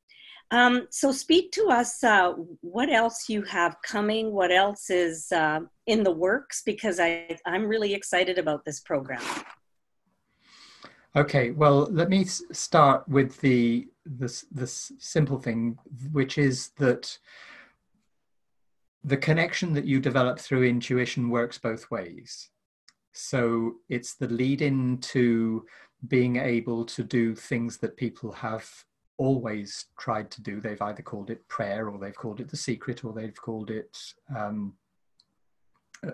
um, 0.51 0.87
so 0.89 1.11
speak 1.11 1.51
to 1.53 1.67
us 1.67 2.03
uh, 2.03 2.33
what 2.61 2.89
else 2.89 3.29
you 3.29 3.43
have 3.43 3.77
coming, 3.83 4.31
what 4.31 4.51
else 4.51 4.89
is 4.89 5.31
uh, 5.31 5.59
in 5.85 6.03
the 6.03 6.11
works, 6.11 6.63
because 6.65 6.99
I, 6.99 7.37
I'm 7.45 7.65
really 7.67 7.93
excited 7.93 8.37
about 8.39 8.65
this 8.65 8.79
program. 8.79 9.21
Okay, 11.15 11.51
well, 11.51 11.87
let 11.91 12.09
me 12.09 12.23
start 12.25 13.07
with 13.07 13.39
the 13.41 13.87
this 14.05 14.91
simple 14.97 15.39
thing, 15.39 15.77
which 16.11 16.37
is 16.37 16.69
that 16.77 17.17
the 19.03 19.17
connection 19.17 19.73
that 19.73 19.85
you 19.85 19.99
develop 19.99 20.39
through 20.39 20.63
intuition 20.63 21.29
works 21.29 21.57
both 21.57 21.89
ways. 21.91 22.49
So 23.11 23.75
it's 23.89 24.15
the 24.15 24.27
lead 24.27 24.61
in 24.61 24.99
to 24.99 25.65
being 26.07 26.37
able 26.37 26.85
to 26.85 27.03
do 27.03 27.35
things 27.35 27.77
that 27.77 27.97
people 27.97 28.31
have 28.31 28.69
always 29.19 29.85
tried 29.99 30.31
to 30.31 30.41
do. 30.41 30.59
They've 30.59 30.81
either 30.81 31.03
called 31.03 31.29
it 31.29 31.47
prayer, 31.47 31.89
or 31.89 31.99
they've 31.99 32.15
called 32.15 32.39
it 32.39 32.49
the 32.49 32.57
secret, 32.57 33.03
or 33.03 33.13
they've 33.13 33.39
called 33.39 33.69
it 33.69 33.95
um, 34.35 34.73
uh, 36.05 36.11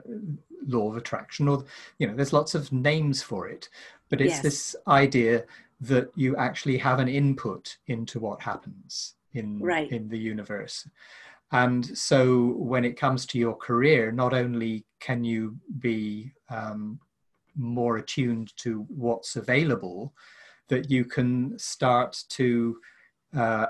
law 0.68 0.90
of 0.90 0.98
attraction, 0.98 1.48
or 1.48 1.64
you 2.00 2.08
know, 2.08 2.16
there's 2.16 2.34
lots 2.34 2.56
of 2.56 2.74
names 2.74 3.22
for 3.22 3.48
it. 3.48 3.70
But 4.10 4.20
it's 4.22 4.36
yes. 4.36 4.42
this 4.42 4.76
idea 4.88 5.46
that 5.82 6.10
you 6.16 6.36
actually 6.36 6.78
have 6.80 7.00
an 7.00 7.08
input 7.08 7.78
into 7.88 8.20
what 8.20 8.42
happens 8.42 9.14
in 9.34 9.60
right. 9.60 9.92
in 9.92 10.10
the 10.10 10.20
universe. 10.20 10.88
And 11.52 11.86
so, 11.98 12.54
when 12.58 12.84
it 12.84 12.98
comes 12.98 13.26
to 13.28 13.38
your 13.38 13.56
career, 13.56 14.12
not 14.12 14.34
only 14.34 14.84
can 15.00 15.24
you 15.24 15.58
be 15.80 16.34
um, 16.50 17.00
more 17.56 17.98
attuned 17.98 18.52
to 18.58 18.86
what's 18.90 19.36
available, 19.36 20.14
that 20.70 20.90
you 20.90 21.06
can 21.06 21.58
start 21.60 22.24
to 22.30 22.78
uh, 23.36 23.68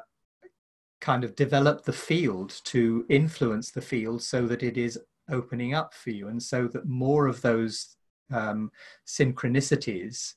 kind 1.02 1.24
of 1.24 1.36
develop 1.36 1.84
the 1.84 1.94
field 1.94 2.62
to 2.64 3.06
influence 3.10 3.72
the 3.72 3.82
field 3.82 4.22
so 4.24 4.48
that 4.48 4.64
it 4.64 4.78
is 4.78 5.00
opening 5.30 5.74
up 5.74 5.94
for 5.94 6.12
you 6.12 6.28
and 6.28 6.42
so 6.42 6.68
that 6.68 6.88
more 6.88 7.28
of 7.28 7.42
those 7.42 7.96
um, 8.32 8.72
synchronicities 9.06 10.34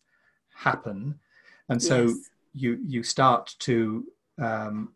happen 0.55 1.19
and 1.69 1.83
so 1.83 2.07
yes. 2.07 2.31
you 2.53 2.79
you 2.85 3.03
start 3.03 3.55
to 3.59 4.05
um, 4.39 4.93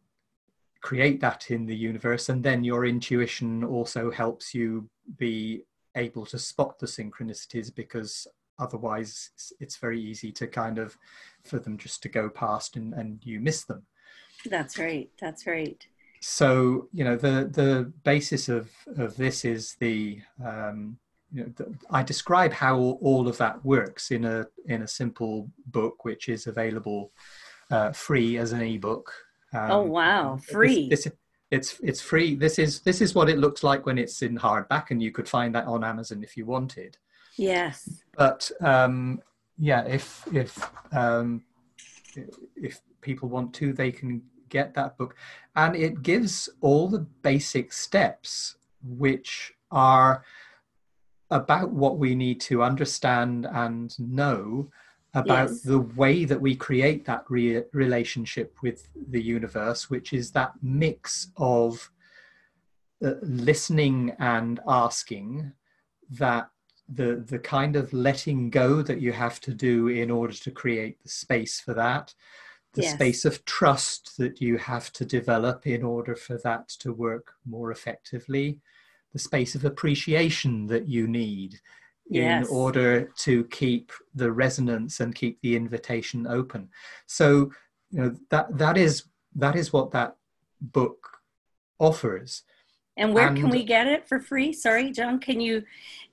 create 0.80 1.20
that 1.20 1.50
in 1.50 1.64
the 1.64 1.76
universe 1.76 2.28
and 2.28 2.42
then 2.42 2.64
your 2.64 2.84
intuition 2.84 3.64
also 3.64 4.10
helps 4.10 4.54
you 4.54 4.88
be 5.16 5.62
able 5.96 6.26
to 6.26 6.38
spot 6.38 6.78
the 6.78 6.86
synchronicities 6.86 7.74
because 7.74 8.26
otherwise 8.58 9.30
it's 9.60 9.76
very 9.76 10.00
easy 10.00 10.32
to 10.32 10.46
kind 10.46 10.78
of 10.78 10.96
for 11.44 11.58
them 11.58 11.76
just 11.78 12.02
to 12.02 12.08
go 12.08 12.28
past 12.28 12.76
and, 12.76 12.92
and 12.94 13.20
you 13.24 13.40
miss 13.40 13.64
them 13.64 13.82
that's 14.46 14.78
right. 14.78 15.10
That's 15.20 15.46
right. 15.46 15.86
So 16.20 16.88
you 16.92 17.04
know 17.04 17.16
the 17.16 17.50
the 17.52 17.92
basis 18.04 18.48
of 18.48 18.70
of 18.96 19.16
this 19.16 19.44
is 19.44 19.76
the 19.80 20.20
um, 20.44 20.98
you 21.32 21.44
know, 21.44 21.52
the, 21.56 21.74
I 21.90 22.02
describe 22.02 22.52
how 22.52 22.78
all 22.78 23.26
of 23.26 23.38
that 23.38 23.64
works 23.64 24.10
in 24.10 24.24
a 24.24 24.46
in 24.66 24.82
a 24.82 24.88
simple 24.88 25.50
book 25.66 26.04
which 26.04 26.28
is 26.28 26.46
available 26.46 27.12
uh, 27.70 27.92
free 27.92 28.38
as 28.38 28.52
an 28.52 28.62
ebook. 28.62 29.12
Um, 29.52 29.70
oh 29.70 29.82
wow, 29.82 30.36
free! 30.36 30.88
This, 30.88 31.04
this, 31.04 31.12
it's 31.50 31.80
it's 31.82 32.00
free. 32.00 32.34
This 32.34 32.58
is 32.58 32.80
this 32.80 33.00
is 33.00 33.14
what 33.14 33.28
it 33.28 33.38
looks 33.38 33.62
like 33.62 33.84
when 33.84 33.98
it's 33.98 34.22
in 34.22 34.38
hardback, 34.38 34.90
and 34.90 35.02
you 35.02 35.12
could 35.12 35.28
find 35.28 35.54
that 35.54 35.66
on 35.66 35.84
Amazon 35.84 36.22
if 36.22 36.36
you 36.36 36.46
wanted. 36.46 36.96
Yes. 37.36 38.02
But 38.16 38.50
um, 38.60 39.20
yeah, 39.58 39.84
if 39.84 40.26
if 40.32 40.70
um, 40.92 41.42
if 42.56 42.80
people 43.00 43.28
want 43.28 43.52
to, 43.54 43.72
they 43.72 43.92
can 43.92 44.22
get 44.56 44.74
that 44.74 44.96
book. 44.98 45.12
And 45.54 45.74
it 45.74 46.02
gives 46.02 46.34
all 46.60 46.86
the 46.88 47.04
basic 47.30 47.72
steps, 47.72 48.56
which 48.82 49.52
are 49.70 50.24
about 51.30 51.70
what 51.82 51.96
we 52.04 52.14
need 52.14 52.38
to 52.42 52.62
understand 52.62 53.46
and 53.64 53.98
know 53.98 54.70
about 55.14 55.48
yes. 55.50 55.62
the 55.62 55.84
way 56.02 56.24
that 56.24 56.40
we 56.40 56.54
create 56.68 57.04
that 57.04 57.24
re- 57.28 57.64
relationship 57.72 58.56
with 58.62 58.88
the 59.14 59.22
universe, 59.36 59.90
which 59.90 60.12
is 60.12 60.30
that 60.30 60.52
mix 60.62 61.28
of 61.36 61.90
uh, 63.04 63.14
listening 63.22 63.98
and 64.18 64.60
asking, 64.66 65.52
that 66.18 66.48
the 66.98 67.24
the 67.32 67.38
kind 67.38 67.74
of 67.76 67.92
letting 67.92 68.50
go 68.50 68.82
that 68.82 69.00
you 69.00 69.12
have 69.12 69.38
to 69.40 69.52
do 69.54 69.88
in 69.88 70.10
order 70.10 70.34
to 70.34 70.50
create 70.50 70.96
the 71.02 71.08
space 71.08 71.60
for 71.64 71.74
that, 71.74 72.14
the 72.74 72.82
yes. 72.82 72.94
space 72.94 73.24
of 73.24 73.44
trust 73.44 74.16
that 74.18 74.40
you 74.40 74.56
have 74.56 74.92
to 74.94 75.04
develop 75.04 75.66
in 75.66 75.82
order 75.82 76.16
for 76.16 76.38
that 76.38 76.68
to 76.68 76.92
work 76.92 77.34
more 77.44 77.70
effectively, 77.70 78.58
the 79.12 79.18
space 79.18 79.54
of 79.54 79.64
appreciation 79.64 80.66
that 80.66 80.88
you 80.88 81.06
need 81.06 81.60
yes. 82.08 82.46
in 82.48 82.54
order 82.54 83.10
to 83.18 83.44
keep 83.44 83.92
the 84.14 84.30
resonance 84.32 85.00
and 85.00 85.14
keep 85.14 85.40
the 85.42 85.54
invitation 85.54 86.26
open. 86.26 86.68
So, 87.06 87.52
you 87.90 88.00
know, 88.00 88.16
that 88.30 88.56
that 88.56 88.78
is 88.78 89.04
that 89.36 89.56
is 89.56 89.72
what 89.72 89.90
that 89.92 90.16
book 90.60 91.18
offers. 91.78 92.42
And 92.96 93.14
where 93.14 93.28
and, 93.28 93.36
can 93.36 93.48
we 93.48 93.64
get 93.64 93.86
it 93.86 94.06
for 94.06 94.20
free? 94.20 94.52
Sorry, 94.52 94.90
John, 94.90 95.18
can 95.18 95.40
you 95.40 95.62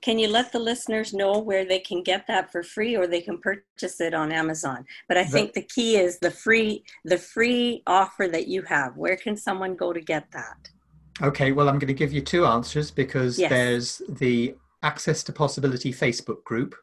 can 0.00 0.18
you 0.18 0.28
let 0.28 0.50
the 0.50 0.58
listeners 0.58 1.12
know 1.12 1.38
where 1.38 1.66
they 1.66 1.78
can 1.78 2.02
get 2.02 2.26
that 2.26 2.50
for 2.50 2.62
free 2.62 2.96
or 2.96 3.06
they 3.06 3.20
can 3.20 3.38
purchase 3.38 4.00
it 4.00 4.14
on 4.14 4.32
Amazon? 4.32 4.86
But 5.06 5.18
I 5.18 5.24
think 5.24 5.52
the 5.52 5.62
key 5.62 5.96
is 5.96 6.18
the 6.20 6.30
free 6.30 6.84
the 7.04 7.18
free 7.18 7.82
offer 7.86 8.28
that 8.28 8.48
you 8.48 8.62
have. 8.62 8.96
Where 8.96 9.16
can 9.16 9.36
someone 9.36 9.76
go 9.76 9.92
to 9.92 10.00
get 10.00 10.30
that? 10.32 10.70
Okay, 11.20 11.52
well 11.52 11.68
I'm 11.68 11.78
going 11.78 11.88
to 11.88 11.94
give 11.94 12.12
you 12.12 12.22
two 12.22 12.46
answers 12.46 12.90
because 12.90 13.38
yes. 13.38 13.50
there's 13.50 14.02
the 14.08 14.54
Access 14.82 15.22
to 15.24 15.32
Possibility 15.32 15.92
Facebook 15.92 16.42
group. 16.44 16.74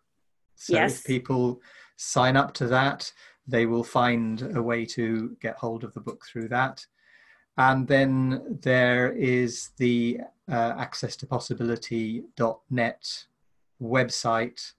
So 0.56 0.74
yes. 0.74 1.00
if 1.00 1.06
people 1.06 1.60
sign 1.96 2.36
up 2.36 2.54
to 2.56 2.68
that, 2.68 3.12
they 3.48 3.66
will 3.66 3.84
find 3.84 4.56
a 4.56 4.62
way 4.62 4.86
to 4.86 5.36
get 5.42 5.56
hold 5.56 5.84
of 5.84 5.94
the 5.94 6.02
book 6.02 6.24
through 6.26 6.50
that. 6.50 6.86
And 7.58 7.88
then 7.88 8.60
there 8.62 9.12
is 9.14 9.70
the 9.78 10.20
uh, 10.50 10.76
access 10.78 11.16
to 11.18 11.28
possibility.net 11.28 13.26
website, 13.82 14.74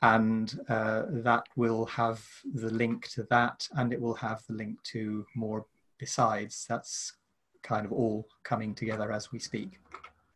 and 0.00 0.60
uh, 0.68 1.02
that 1.08 1.44
will 1.56 1.86
have 1.86 2.24
the 2.54 2.70
link 2.70 3.08
to 3.10 3.22
that, 3.24 3.68
and 3.72 3.92
it 3.92 4.00
will 4.00 4.14
have 4.14 4.42
the 4.48 4.54
link 4.54 4.82
to 4.84 5.26
more 5.36 5.66
besides. 5.98 6.66
That's 6.68 7.12
kind 7.62 7.86
of 7.86 7.92
all 7.92 8.26
coming 8.42 8.74
together 8.74 9.12
as 9.12 9.30
we 9.30 9.38
speak. 9.38 9.78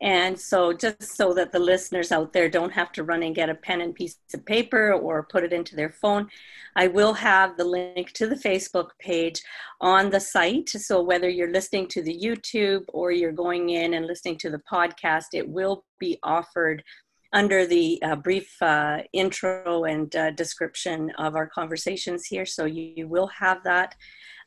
And 0.02 0.38
so, 0.38 0.74
just 0.74 1.16
so 1.16 1.32
that 1.34 1.52
the 1.52 1.58
listeners 1.58 2.12
out 2.12 2.34
there 2.34 2.50
don't 2.50 2.72
have 2.72 2.92
to 2.92 3.02
run 3.02 3.22
and 3.22 3.34
get 3.34 3.48
a 3.48 3.54
pen 3.54 3.80
and 3.80 3.94
piece 3.94 4.18
of 4.34 4.44
paper 4.44 4.92
or 4.92 5.26
put 5.30 5.42
it 5.42 5.54
into 5.54 5.74
their 5.74 5.90
phone, 5.90 6.28
I 6.76 6.88
will 6.88 7.14
have 7.14 7.56
the 7.56 7.64
link 7.64 8.12
to 8.12 8.26
the 8.26 8.34
Facebook 8.34 8.90
page 9.00 9.40
on 9.80 10.10
the 10.10 10.20
site. 10.20 10.68
So, 10.68 11.02
whether 11.02 11.30
you're 11.30 11.50
listening 11.50 11.88
to 11.88 12.02
the 12.02 12.14
YouTube 12.14 12.84
or 12.88 13.10
you're 13.10 13.32
going 13.32 13.70
in 13.70 13.94
and 13.94 14.06
listening 14.06 14.36
to 14.38 14.50
the 14.50 14.60
podcast, 14.70 15.26
it 15.32 15.48
will 15.48 15.86
be 15.98 16.18
offered 16.22 16.84
under 17.32 17.66
the 17.66 17.98
uh, 18.02 18.16
brief 18.16 18.54
uh, 18.60 18.98
intro 19.14 19.84
and 19.84 20.14
uh, 20.14 20.30
description 20.32 21.10
of 21.16 21.36
our 21.36 21.46
conversations 21.46 22.26
here. 22.26 22.44
So, 22.44 22.66
you, 22.66 22.92
you 22.96 23.08
will 23.08 23.28
have 23.28 23.64
that. 23.64 23.94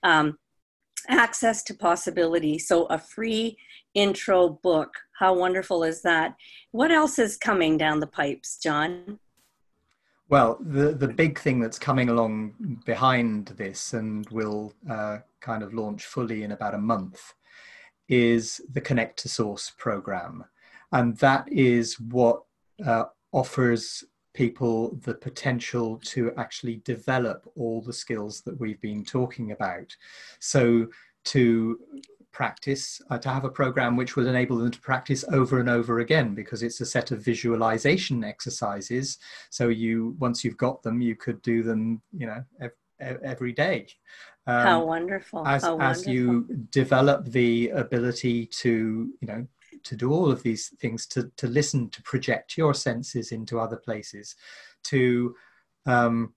Um, 0.04 0.38
access 1.08 1.64
to 1.64 1.74
possibility. 1.74 2.60
So, 2.60 2.86
a 2.86 3.00
free 3.00 3.58
intro 3.96 4.50
book. 4.50 4.94
How 5.20 5.34
wonderful 5.34 5.84
is 5.84 6.02
that? 6.04 6.38
What 6.72 6.92
else 6.92 7.20
is 7.20 7.36
coming 7.36 7.78
down 7.78 8.00
the 8.00 8.08
pipes, 8.08 8.58
John? 8.58 9.20
Well, 10.30 10.58
the, 10.62 10.94
the 10.94 11.10
big 11.10 11.38
thing 11.38 11.60
that's 11.60 11.78
coming 11.78 12.08
along 12.08 12.82
behind 12.86 13.48
this 13.48 13.92
and 13.92 14.26
will 14.30 14.74
uh, 14.90 15.18
kind 15.42 15.62
of 15.62 15.74
launch 15.74 16.06
fully 16.06 16.44
in 16.44 16.54
about 16.54 16.74
a 16.74 16.78
month 16.78 17.34
is 18.08 18.62
the 18.72 18.80
Connect 18.80 19.20
to 19.20 19.28
Source 19.28 19.74
program. 19.78 20.46
And 20.94 21.18
that 21.18 21.52
is 21.52 22.00
what 22.00 22.44
uh, 22.86 23.06
offers 23.34 24.06
people 24.34 24.98
the 25.04 25.16
potential 25.16 26.00
to 26.06 26.32
actually 26.38 26.78
develop 26.86 27.46
all 27.58 27.82
the 27.82 27.92
skills 27.92 28.40
that 28.46 28.58
we've 28.58 28.80
been 28.80 29.04
talking 29.04 29.52
about. 29.52 29.94
So, 30.40 30.88
to 31.26 31.78
practice, 32.32 33.02
uh, 33.10 33.18
to 33.18 33.30
have 33.30 33.46
a 33.46 33.50
program 33.50 33.96
which 33.96 34.16
will 34.16 34.28
enable 34.28 34.58
them 34.58 34.72
to 34.72 34.80
practice 34.82 35.24
over 35.32 35.60
and 35.60 35.70
over 35.70 36.00
again 36.00 36.36
because 36.36 36.64
it's 36.64 36.82
a 36.82 36.86
set 36.86 37.12
of 37.12 37.22
visualization 37.22 38.24
exercises. 38.24 39.18
So 39.50 39.70
you, 39.70 40.16
once 40.20 40.44
you've 40.44 40.58
got 40.58 40.82
them, 40.84 41.02
you 41.02 41.16
could 41.16 41.42
do 41.42 41.64
them, 41.64 42.02
you 42.16 42.28
know, 42.28 42.44
every, 42.60 43.26
every 43.26 43.54
day. 43.54 43.88
Um, 44.48 44.66
How 44.66 44.86
wonderful! 44.86 45.48
As 45.48 45.64
How 45.64 45.80
as 45.80 46.08
you 46.08 46.48
develop 46.72 47.26
the 47.26 47.70
ability 47.70 48.48
to, 48.48 49.14
you 49.22 49.28
know, 49.28 49.48
to 49.84 49.96
do 49.96 50.12
all 50.12 50.32
of 50.32 50.42
these 50.44 50.70
things, 50.80 51.06
to 51.08 51.32
to 51.38 51.48
listen, 51.48 51.90
to 51.92 52.02
project 52.02 52.58
your 52.58 52.74
senses 52.74 53.32
into 53.32 53.60
other 53.60 53.78
places, 53.78 54.36
to 54.86 55.36
um, 55.86 56.34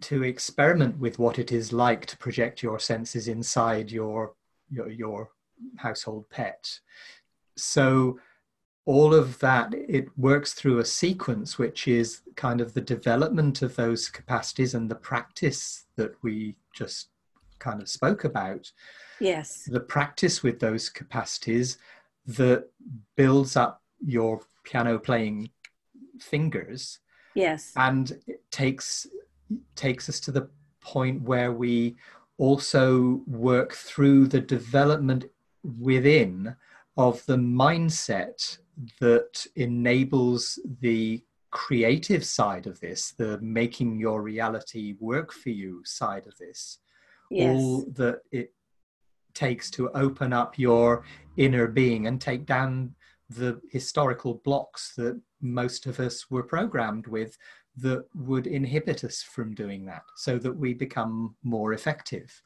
to 0.00 0.22
experiment 0.22 0.98
with 0.98 1.18
what 1.18 1.38
it 1.38 1.52
is 1.52 1.72
like 1.72 2.06
to 2.06 2.16
project 2.16 2.62
your 2.62 2.78
senses 2.78 3.28
inside 3.28 3.90
your 3.90 4.34
your, 4.74 4.90
your 4.90 5.30
household 5.76 6.28
pet. 6.30 6.80
So 7.56 8.18
all 8.86 9.14
of 9.14 9.38
that 9.38 9.72
it 9.72 10.06
works 10.18 10.52
through 10.52 10.78
a 10.78 10.84
sequence 10.84 11.56
which 11.56 11.88
is 11.88 12.20
kind 12.36 12.60
of 12.60 12.74
the 12.74 12.80
development 12.80 13.62
of 13.62 13.74
those 13.76 14.10
capacities 14.10 14.74
and 14.74 14.90
the 14.90 14.94
practice 14.94 15.84
that 15.96 16.12
we 16.22 16.54
just 16.74 17.08
kind 17.58 17.80
of 17.80 17.88
spoke 17.88 18.24
about. 18.24 18.70
Yes. 19.20 19.64
The 19.70 19.80
practice 19.80 20.42
with 20.42 20.60
those 20.60 20.90
capacities 20.90 21.78
that 22.26 22.68
builds 23.16 23.56
up 23.56 23.82
your 24.04 24.40
piano 24.64 24.98
playing 24.98 25.50
fingers 26.20 26.98
yes. 27.34 27.72
and 27.76 28.12
it 28.26 28.42
takes 28.50 29.06
takes 29.76 30.08
us 30.08 30.20
to 30.20 30.32
the 30.32 30.48
point 30.80 31.22
where 31.22 31.52
we 31.52 31.96
also 32.38 33.22
work 33.26 33.74
through 33.74 34.26
the 34.26 34.40
development 34.40 35.26
within 35.80 36.54
of 36.96 37.24
the 37.26 37.36
mindset 37.36 38.58
that 39.00 39.46
enables 39.56 40.58
the 40.80 41.22
creative 41.50 42.24
side 42.24 42.66
of 42.66 42.80
this, 42.80 43.12
the 43.12 43.38
making 43.40 43.98
your 43.98 44.22
reality 44.22 44.94
work 44.98 45.32
for 45.32 45.50
you 45.50 45.80
side 45.84 46.26
of 46.26 46.36
this. 46.38 46.78
Yes. 47.30 47.56
All 47.56 47.84
that 47.94 48.20
it 48.32 48.52
takes 49.34 49.70
to 49.70 49.90
open 49.90 50.32
up 50.32 50.58
your 50.58 51.04
inner 51.36 51.68
being 51.68 52.06
and 52.06 52.20
take 52.20 52.46
down 52.46 52.94
the 53.30 53.60
historical 53.70 54.34
blocks 54.44 54.94
that 54.96 55.20
most 55.40 55.86
of 55.86 56.00
us 56.00 56.30
were 56.30 56.42
programmed 56.42 57.06
with 57.06 57.36
that 57.76 58.04
would 58.14 58.46
inhibit 58.46 59.04
us 59.04 59.22
from 59.22 59.54
doing 59.54 59.84
that 59.86 60.02
so 60.16 60.38
that 60.38 60.56
we 60.56 60.74
become 60.74 61.34
more 61.42 61.72
effective. 61.72 62.42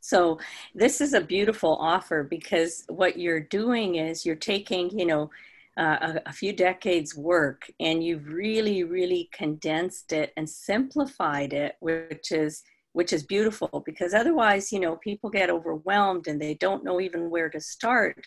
So 0.00 0.38
this 0.74 1.00
is 1.00 1.12
a 1.12 1.20
beautiful 1.20 1.76
offer 1.76 2.22
because 2.22 2.84
what 2.88 3.18
you're 3.18 3.40
doing 3.40 3.96
is 3.96 4.24
you're 4.24 4.36
taking, 4.36 4.96
you 4.98 5.06
know, 5.06 5.30
uh, 5.76 5.96
a, 6.26 6.30
a, 6.30 6.32
few 6.32 6.52
decades 6.52 7.14
work 7.14 7.70
and 7.78 8.02
you've 8.02 8.26
really, 8.26 8.82
really 8.82 9.28
condensed 9.32 10.12
it 10.12 10.32
and 10.36 10.48
simplified 10.48 11.52
it, 11.52 11.76
which 11.80 12.32
is 12.32 12.62
which 12.92 13.12
is 13.12 13.22
beautiful 13.22 13.84
because 13.86 14.12
otherwise, 14.12 14.72
you 14.72 14.80
know, 14.80 14.96
people 14.96 15.30
get 15.30 15.48
overwhelmed 15.48 16.26
and 16.26 16.40
they 16.40 16.54
don't 16.54 16.82
know 16.82 17.00
even 17.00 17.30
where 17.30 17.48
to 17.48 17.60
start. 17.60 18.26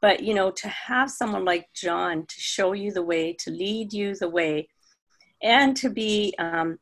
But 0.00 0.22
you 0.22 0.32
know, 0.32 0.50
to 0.52 0.68
have 0.68 1.10
someone 1.10 1.44
like 1.44 1.66
John 1.74 2.24
to 2.26 2.40
show 2.40 2.72
you 2.72 2.92
the 2.92 3.02
way, 3.02 3.32
to 3.40 3.50
lead 3.50 3.92
you 3.92 4.14
the 4.14 4.28
way, 4.28 4.68
and 5.46 5.76
to 5.76 5.88
be 5.88 6.34
um, 6.38 6.76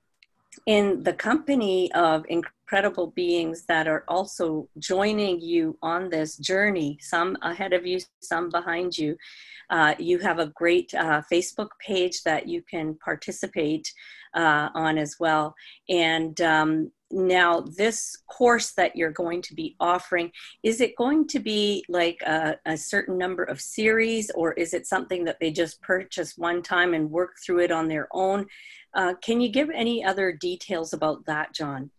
in 0.66 1.02
the 1.02 1.12
company 1.12 1.92
of 1.92 2.24
incredible 2.30 3.08
beings 3.08 3.66
that 3.66 3.86
are 3.86 4.04
also 4.08 4.66
joining 4.78 5.38
you 5.38 5.76
on 5.82 6.08
this 6.08 6.38
journey, 6.38 6.96
some 7.00 7.36
ahead 7.42 7.74
of 7.74 7.84
you, 7.84 8.00
some 8.20 8.48
behind 8.48 8.96
you. 8.96 9.16
Uh, 9.68 9.94
you 9.98 10.18
have 10.18 10.38
a 10.38 10.46
great 10.46 10.94
uh, 10.94 11.20
Facebook 11.30 11.68
page 11.78 12.22
that 12.22 12.48
you 12.48 12.62
can 12.62 12.94
participate 13.04 13.92
uh, 14.34 14.70
on 14.74 14.96
as 14.96 15.16
well. 15.20 15.54
And 15.90 16.40
um, 16.40 16.90
now, 17.10 17.60
this 17.60 18.16
course 18.26 18.72
that 18.72 18.96
you're 18.96 19.12
going 19.12 19.42
to 19.42 19.54
be 19.54 19.76
offering, 19.78 20.32
is 20.62 20.80
it 20.80 20.96
going 20.96 21.26
to 21.28 21.38
be 21.38 21.84
like 21.88 22.20
a, 22.22 22.56
a, 22.66 22.76
certain 22.76 23.16
number 23.16 23.44
of 23.44 23.60
series, 23.60 24.30
or 24.34 24.52
is 24.54 24.74
it 24.74 24.86
something 24.86 25.24
that 25.24 25.38
they 25.40 25.50
just 25.50 25.80
purchase 25.82 26.36
one 26.36 26.62
time 26.62 26.94
and 26.94 27.10
work 27.10 27.36
through 27.44 27.60
it 27.60 27.70
on 27.70 27.88
their 27.88 28.08
own? 28.12 28.46
Uh, 28.94 29.14
can 29.22 29.40
you 29.40 29.48
give 29.48 29.70
any 29.70 30.04
other 30.04 30.32
details 30.32 30.92
about 30.92 31.24
that, 31.26 31.54
John? 31.54 31.90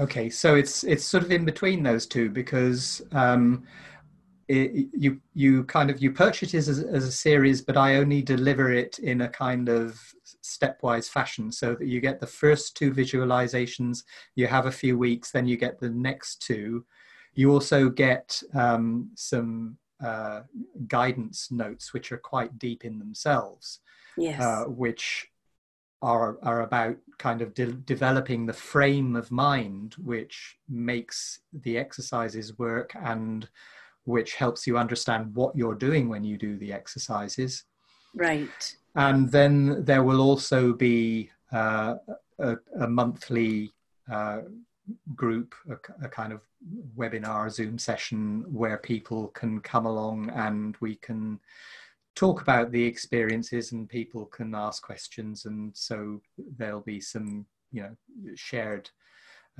Okay, 0.00 0.30
so 0.30 0.54
it's 0.54 0.84
it's 0.84 1.04
sort 1.04 1.22
of 1.22 1.30
in 1.30 1.44
between 1.44 1.82
those 1.82 2.06
two 2.06 2.30
because 2.30 3.02
um, 3.12 3.64
it, 4.52 4.88
you 4.92 5.20
you 5.32 5.64
kind 5.64 5.90
of 5.90 6.02
you 6.02 6.12
purchase 6.12 6.52
it 6.52 6.68
as, 6.68 6.68
as 6.68 7.04
a 7.04 7.12
series, 7.12 7.62
but 7.62 7.76
I 7.76 7.96
only 7.96 8.20
deliver 8.20 8.72
it 8.72 8.98
in 8.98 9.22
a 9.22 9.28
kind 9.28 9.68
of 9.68 10.00
stepwise 10.44 11.08
fashion, 11.08 11.50
so 11.50 11.74
that 11.74 11.86
you 11.86 12.00
get 12.00 12.20
the 12.20 12.26
first 12.26 12.76
two 12.76 12.92
visualizations, 12.92 14.04
you 14.34 14.46
have 14.46 14.66
a 14.66 14.72
few 14.72 14.98
weeks, 14.98 15.30
then 15.30 15.46
you 15.46 15.56
get 15.56 15.80
the 15.80 15.88
next 15.88 16.42
two. 16.42 16.84
You 17.34 17.50
also 17.50 17.88
get 17.88 18.42
um, 18.52 19.10
some 19.14 19.78
uh, 20.04 20.42
guidance 20.86 21.50
notes, 21.50 21.94
which 21.94 22.12
are 22.12 22.18
quite 22.18 22.58
deep 22.58 22.84
in 22.84 22.98
themselves, 22.98 23.80
yes. 24.18 24.38
uh, 24.38 24.64
which 24.64 25.28
are 26.02 26.36
are 26.42 26.60
about 26.62 26.96
kind 27.18 27.40
of 27.40 27.54
de- 27.54 27.72
developing 27.72 28.44
the 28.44 28.52
frame 28.52 29.16
of 29.16 29.30
mind 29.30 29.94
which 30.02 30.58
makes 30.68 31.40
the 31.52 31.78
exercises 31.78 32.58
work 32.58 32.92
and 33.00 33.48
which 34.04 34.34
helps 34.34 34.66
you 34.66 34.78
understand 34.78 35.34
what 35.34 35.56
you're 35.56 35.74
doing 35.74 36.08
when 36.08 36.24
you 36.24 36.36
do 36.36 36.56
the 36.58 36.72
exercises. 36.72 37.64
Right. 38.14 38.76
And 38.94 39.30
then 39.30 39.84
there 39.84 40.02
will 40.02 40.20
also 40.20 40.72
be 40.72 41.30
uh, 41.52 41.94
a, 42.38 42.56
a, 42.80 42.88
monthly 42.88 43.70
uh, 44.10 44.40
group, 45.14 45.54
a, 45.70 46.04
a, 46.04 46.08
kind 46.08 46.32
of 46.32 46.40
webinar 46.96 47.50
Zoom 47.50 47.78
session 47.78 48.44
where 48.52 48.78
people 48.78 49.28
can 49.28 49.60
come 49.60 49.86
along 49.86 50.30
and 50.30 50.76
we 50.80 50.96
can 50.96 51.38
talk 52.14 52.42
about 52.42 52.70
the 52.70 52.82
experiences 52.82 53.72
and 53.72 53.88
people 53.88 54.26
can 54.26 54.54
ask 54.54 54.82
questions. 54.82 55.46
And 55.46 55.74
so 55.74 56.20
there'll 56.58 56.80
be 56.80 57.00
some 57.00 57.46
you 57.70 57.82
know 57.82 57.96
shared 58.34 58.90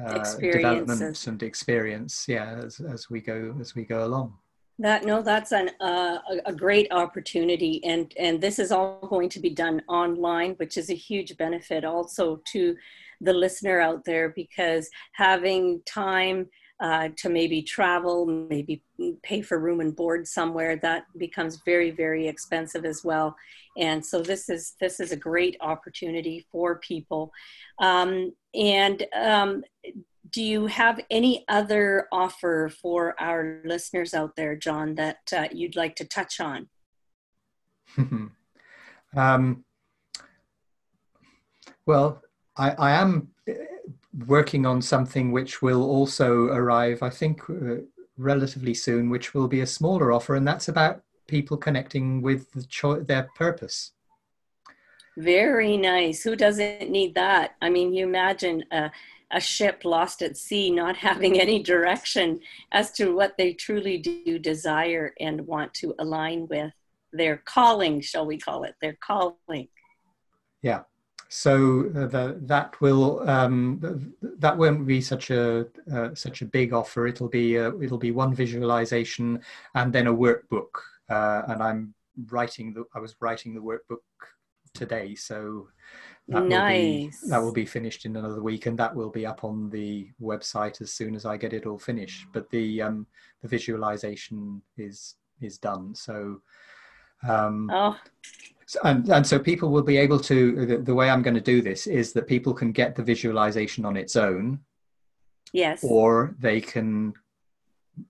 uh, 0.05 0.35
development 0.39 1.27
and 1.27 1.43
experience 1.43 2.25
yeah 2.29 2.61
as, 2.65 2.81
as 2.81 3.11
we 3.11 3.21
go 3.21 3.55
as 3.61 3.75
we 3.75 3.85
go 3.85 4.05
along 4.05 4.35
that 4.79 5.05
no 5.05 5.23
that's 5.23 5.53
an 5.53 5.71
uh, 5.81 6.19
a 6.47 6.53
great 6.53 6.91
opportunity 6.93 7.83
and 7.85 8.15
and 8.19 8.41
this 8.41 8.59
is 8.59 8.73
all 8.73 9.07
going 9.09 9.29
to 9.29 9.41
be 9.41 9.51
done 9.51 9.83
online 9.89 10.53
which 10.55 10.77
is 10.77 10.91
a 10.91 10.95
huge 10.95 11.37
benefit 11.37 11.85
also 11.85 12.41
to 12.51 12.75
the 13.21 13.33
listener 13.33 13.81
out 13.81 14.05
there 14.05 14.31
because 14.31 14.89
having 15.13 15.81
time 15.87 16.49
uh, 16.83 17.09
to 17.17 17.29
maybe 17.29 17.63
travel, 17.63 18.27
maybe 18.27 18.83
pay 19.23 19.41
for 19.41 19.61
room 19.61 19.79
and 19.81 19.95
board 19.95 20.27
somewhere, 20.27 20.75
that 20.75 21.05
becomes 21.17 21.61
very, 21.65 21.93
very 21.93 22.27
expensive 22.27 22.85
as 22.85 23.05
well. 23.05 23.37
And 23.79 24.05
so 24.05 24.21
this 24.21 24.49
is 24.49 24.75
this 24.81 24.99
is 24.99 25.13
a 25.13 25.17
great 25.17 25.57
opportunity 25.61 26.45
for 26.51 26.81
people. 26.81 27.31
Um, 27.81 28.33
and 28.55 29.07
um, 29.15 29.65
do 30.31 30.43
you 30.43 30.67
have 30.67 31.01
any 31.11 31.45
other 31.49 32.09
offer 32.11 32.71
for 32.81 33.15
our 33.21 33.61
listeners 33.65 34.15
out 34.15 34.35
there, 34.37 34.57
John, 34.57 34.95
that 34.95 35.19
uh, 35.37 35.49
you'd 35.53 35.77
like 35.77 35.95
to 35.97 36.05
touch 36.05 36.41
on? 36.41 36.69
um, 39.17 39.65
well, 41.85 42.23
I, 42.57 42.71
I 42.71 42.91
am 42.93 43.29
working 44.27 44.67
on 44.67 44.81
something 44.83 45.33
which 45.33 45.63
will 45.63 45.83
also 45.83 46.47
arrive, 46.49 47.03
I 47.03 47.11
think, 47.11 47.49
uh, 47.49 47.83
relatively 48.17 48.75
soon, 48.75 49.11
which 49.11 49.35
will 49.35 49.49
be 49.49 49.61
a 49.61 49.67
smaller 49.67 50.13
offer, 50.13 50.35
and 50.35 50.47
that's 50.47 50.69
about 50.69 51.03
people 51.27 51.57
connecting 51.57 52.23
with 52.23 52.51
the 52.53 52.63
cho- 52.65 53.01
their 53.01 53.29
purpose. 53.37 53.93
Very 55.19 55.77
nice. 55.77 56.23
Who 56.23 56.37
doesn't 56.37 56.91
need 56.91 57.15
that? 57.15 57.57
I 57.61 57.69
mean, 57.71 57.93
you 57.93 58.07
imagine 58.07 58.65
a, 58.71 58.91
a 59.31 59.41
ship 59.41 59.85
lost 59.85 60.23
at 60.23 60.37
sea 60.37 60.71
not 60.71 60.97
having 61.09 61.41
any 61.41 61.63
direction 61.63 62.41
as 62.73 62.93
to 62.93 63.15
what 63.15 63.37
they 63.37 63.53
truly 63.53 63.99
do 63.99 64.39
desire 64.39 65.13
and 65.21 65.47
want 65.47 65.75
to 65.75 65.95
align 65.99 66.47
with 66.49 66.73
their 67.13 67.37
calling, 67.45 68.01
shall 68.01 68.25
we 68.25 68.39
call 68.39 68.65
it, 68.65 68.75
their 68.81 68.97
calling. 69.01 69.69
Yeah 70.63 70.83
so 71.35 71.91
uh, 71.97 72.07
the, 72.09 72.37
that 72.43 72.79
will 72.83 73.27
um, 73.27 73.81
that 74.21 74.59
won't 74.59 74.87
be 74.87 75.01
such 75.01 75.31
a 75.31 75.67
uh, 75.91 76.15
such 76.15 76.43
a 76.43 76.45
big 76.45 76.75
offer. 76.75 77.07
It'll 77.07 77.31
be 77.31 77.59
uh, 77.59 77.73
it'll 77.81 77.97
be 77.97 78.11
one 78.11 78.35
visualization 78.35 79.41
and 79.75 79.91
then 79.95 80.09
a 80.09 80.13
workbook. 80.13 80.73
Uh, 81.09 81.41
and 81.49 81.63
I'm 81.63 81.95
writing 82.31 82.75
the 82.75 82.85
I 82.95 82.99
was 82.99 83.17
writing 83.21 83.55
the 83.55 83.63
workbook 83.63 84.05
today, 84.75 85.15
so 85.15 85.69
that 86.29 86.45
nice. 86.45 87.21
Will 87.23 87.29
be, 87.29 87.31
that 87.31 87.43
will 87.43 87.53
be 87.53 87.67
finished 87.67 88.05
in 88.05 88.17
another 88.17 88.43
week, 88.43 88.67
and 88.67 88.79
that 88.79 88.95
will 88.95 89.11
be 89.11 89.27
up 89.27 89.45
on 89.45 89.71
the 89.71 90.09
website 90.21 90.81
as 90.81 90.93
soon 90.93 91.15
as 91.15 91.27
I 91.27 91.37
get 91.37 91.53
it 91.53 91.67
all 91.67 91.79
finished. 91.79 92.27
But 92.33 92.51
the 92.51 92.83
um, 92.83 93.07
the 93.43 93.49
visualization 93.49 94.63
is 94.77 95.17
is 95.41 95.59
done. 95.59 95.95
So 95.95 96.41
um, 97.27 97.71
oh 97.73 97.97
and, 98.85 99.09
and 99.09 99.27
so 99.27 99.39
people 99.39 99.71
will 99.71 99.83
be 99.83 99.97
able 99.97 100.19
to 100.21 100.67
the, 100.67 100.79
the 100.79 100.95
way 100.95 101.11
i'm 101.11 101.23
going 101.23 101.35
to 101.35 101.41
do 101.41 101.63
this 101.63 101.87
is 101.87 102.13
that 102.13 102.27
people 102.27 102.55
can 102.55 102.73
get 102.73 102.95
the 102.95 103.03
visualization 103.03 103.85
on 103.85 103.97
its 103.97 104.17
own 104.17 104.59
yes 105.53 105.85
or 105.85 106.35
they 106.39 106.61
can 106.61 107.13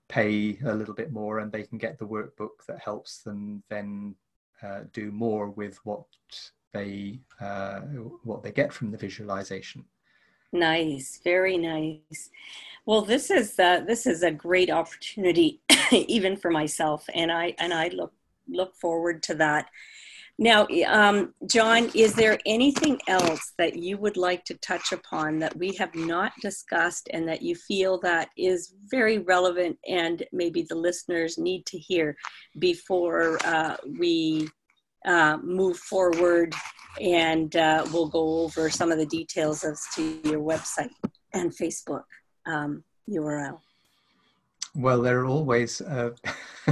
pay 0.07 0.57
a 0.65 0.73
little 0.73 0.93
bit 0.93 1.11
more 1.11 1.39
and 1.39 1.51
they 1.51 1.63
can 1.63 1.77
get 1.77 1.97
the 1.99 2.07
workbook 2.07 2.65
that 2.67 2.79
helps 2.79 3.19
them 3.19 3.61
then 3.69 4.15
uh, 4.63 4.81
do 4.93 5.11
more 5.11 5.49
with 5.49 5.77
what 5.85 6.05
they 6.73 7.19
uh, 7.39 7.81
what 8.23 8.43
they 8.43 8.51
get 8.51 8.73
from 8.73 8.91
the 8.91 8.97
visualization. 8.97 9.85
Nice 10.51 11.19
very 11.23 11.57
nice. 11.57 12.29
Well 12.85 13.01
this 13.01 13.29
is 13.29 13.59
uh, 13.59 13.81
this 13.81 14.05
is 14.05 14.23
a 14.23 14.31
great 14.31 14.69
opportunity 14.69 15.61
even 15.91 16.35
for 16.37 16.51
myself 16.51 17.07
and 17.13 17.31
i 17.31 17.55
and 17.59 17.73
i 17.73 17.87
look 17.89 18.13
look 18.49 18.75
forward 18.75 19.23
to 19.23 19.35
that 19.35 19.67
now, 20.39 20.67
um, 20.87 21.33
John, 21.47 21.91
is 21.93 22.15
there 22.15 22.39
anything 22.45 22.99
else 23.07 23.53
that 23.59 23.75
you 23.75 23.97
would 23.97 24.17
like 24.17 24.43
to 24.45 24.55
touch 24.55 24.91
upon 24.91 25.37
that 25.39 25.55
we 25.55 25.75
have 25.75 25.93
not 25.93 26.31
discussed 26.41 27.07
and 27.13 27.27
that 27.27 27.43
you 27.43 27.55
feel 27.55 27.99
that 27.99 28.29
is 28.35 28.73
very 28.89 29.19
relevant 29.19 29.77
and 29.87 30.23
maybe 30.31 30.65
the 30.67 30.75
listeners 30.75 31.37
need 31.37 31.65
to 31.67 31.77
hear 31.77 32.17
before 32.57 33.37
uh, 33.45 33.77
we 33.99 34.49
uh, 35.05 35.37
move 35.43 35.77
forward 35.77 36.55
and 36.99 37.55
uh, 37.55 37.85
we'll 37.93 38.09
go 38.09 38.39
over 38.39 38.69
some 38.69 38.91
of 38.91 38.97
the 38.97 39.05
details 39.05 39.63
as 39.63 39.81
to 39.93 40.19
your 40.23 40.39
website 40.39 40.89
and 41.33 41.51
Facebook 41.55 42.03
um, 42.45 42.83
URL? 43.09 43.59
Well, 44.75 45.01
there 45.01 45.19
are 45.19 45.25
always 45.25 45.81
uh, 45.81 46.11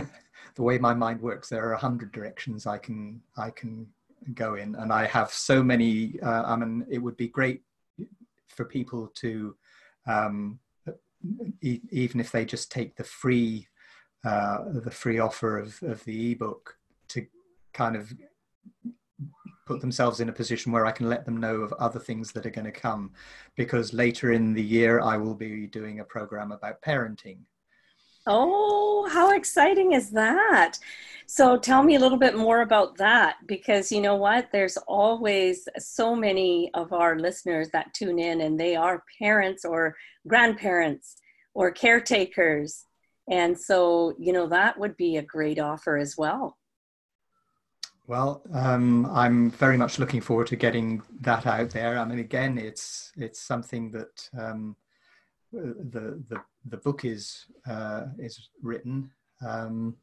the 0.61 0.65
way 0.65 0.77
my 0.77 0.93
mind 0.93 1.19
works, 1.19 1.49
there 1.49 1.67
are 1.67 1.73
a 1.73 1.85
hundred 1.87 2.11
directions 2.11 2.67
I 2.67 2.77
can 2.77 3.19
I 3.35 3.49
can 3.49 3.87
go 4.35 4.53
in, 4.53 4.75
and 4.75 4.93
I 4.93 5.07
have 5.07 5.31
so 5.33 5.63
many. 5.63 6.19
Uh, 6.21 6.43
I 6.43 6.55
mean, 6.55 6.85
it 6.87 6.99
would 6.99 7.17
be 7.17 7.29
great 7.29 7.63
for 8.47 8.65
people 8.65 9.07
to, 9.21 9.55
um, 10.05 10.59
e- 11.63 11.81
even 11.89 12.19
if 12.19 12.31
they 12.31 12.45
just 12.45 12.71
take 12.71 12.95
the 12.95 13.03
free 13.03 13.67
uh, 14.23 14.59
the 14.71 14.91
free 14.91 15.17
offer 15.17 15.57
of 15.57 15.81
of 15.81 16.03
the 16.05 16.33
ebook 16.33 16.77
to 17.07 17.25
kind 17.73 17.95
of 17.95 18.13
put 19.65 19.81
themselves 19.81 20.19
in 20.19 20.29
a 20.29 20.39
position 20.41 20.71
where 20.71 20.85
I 20.85 20.91
can 20.91 21.09
let 21.09 21.25
them 21.25 21.37
know 21.37 21.55
of 21.55 21.73
other 21.79 21.99
things 21.99 22.31
that 22.33 22.45
are 22.45 22.51
going 22.51 22.71
to 22.71 22.81
come 22.87 23.13
because 23.55 23.93
later 23.93 24.31
in 24.31 24.53
the 24.53 24.61
year 24.77 25.01
I 25.01 25.17
will 25.17 25.33
be 25.33 25.65
doing 25.65 26.01
a 26.01 26.11
program 26.15 26.51
about 26.51 26.83
parenting 26.83 27.39
Oh, 28.27 29.09
how 29.11 29.31
exciting 29.31 29.93
is 29.93 30.11
that? 30.11 30.77
So 31.25 31.57
tell 31.57 31.81
me 31.81 31.95
a 31.95 31.99
little 31.99 32.17
bit 32.17 32.35
more 32.35 32.61
about 32.61 32.97
that 32.97 33.37
because 33.47 33.91
you 33.91 34.01
know 34.01 34.15
what? 34.15 34.49
There's 34.51 34.77
always 34.87 35.67
so 35.79 36.15
many 36.15 36.69
of 36.73 36.93
our 36.93 37.17
listeners 37.17 37.69
that 37.69 37.93
tune 37.93 38.19
in 38.19 38.41
and 38.41 38.59
they 38.59 38.75
are 38.75 39.03
parents 39.17 39.65
or 39.65 39.95
grandparents 40.27 41.15
or 41.53 41.71
caretakers. 41.71 42.85
And 43.29 43.57
so, 43.57 44.13
you 44.19 44.33
know, 44.33 44.47
that 44.47 44.77
would 44.77 44.97
be 44.97 45.17
a 45.17 45.23
great 45.23 45.57
offer 45.57 45.97
as 45.97 46.17
well. 46.17 46.57
Well, 48.07 48.43
um, 48.53 49.05
I'm 49.05 49.51
very 49.51 49.77
much 49.77 49.99
looking 49.99 50.21
forward 50.21 50.47
to 50.47 50.57
getting 50.57 51.01
that 51.21 51.45
out 51.45 51.69
there. 51.69 51.97
I 51.97 52.03
mean, 52.03 52.19
again, 52.19 52.57
it's 52.57 53.13
it's 53.15 53.39
something 53.39 53.89
that 53.91 54.29
um, 54.37 54.75
the 55.51 56.23
the 56.29 56.41
the 56.65 56.77
book 56.77 57.05
is 57.05 57.45
uh, 57.67 58.05
is 58.17 58.49
written, 58.61 59.11
um, 59.45 59.95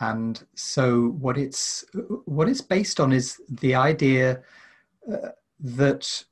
and 0.00 0.44
so 0.54 1.08
what 1.18 1.36
it's 1.36 1.84
what 2.24 2.48
it's 2.48 2.60
based 2.60 3.00
on 3.00 3.12
is 3.12 3.40
the 3.48 3.74
idea 3.74 4.42
uh, 5.12 5.30
that 5.60 6.24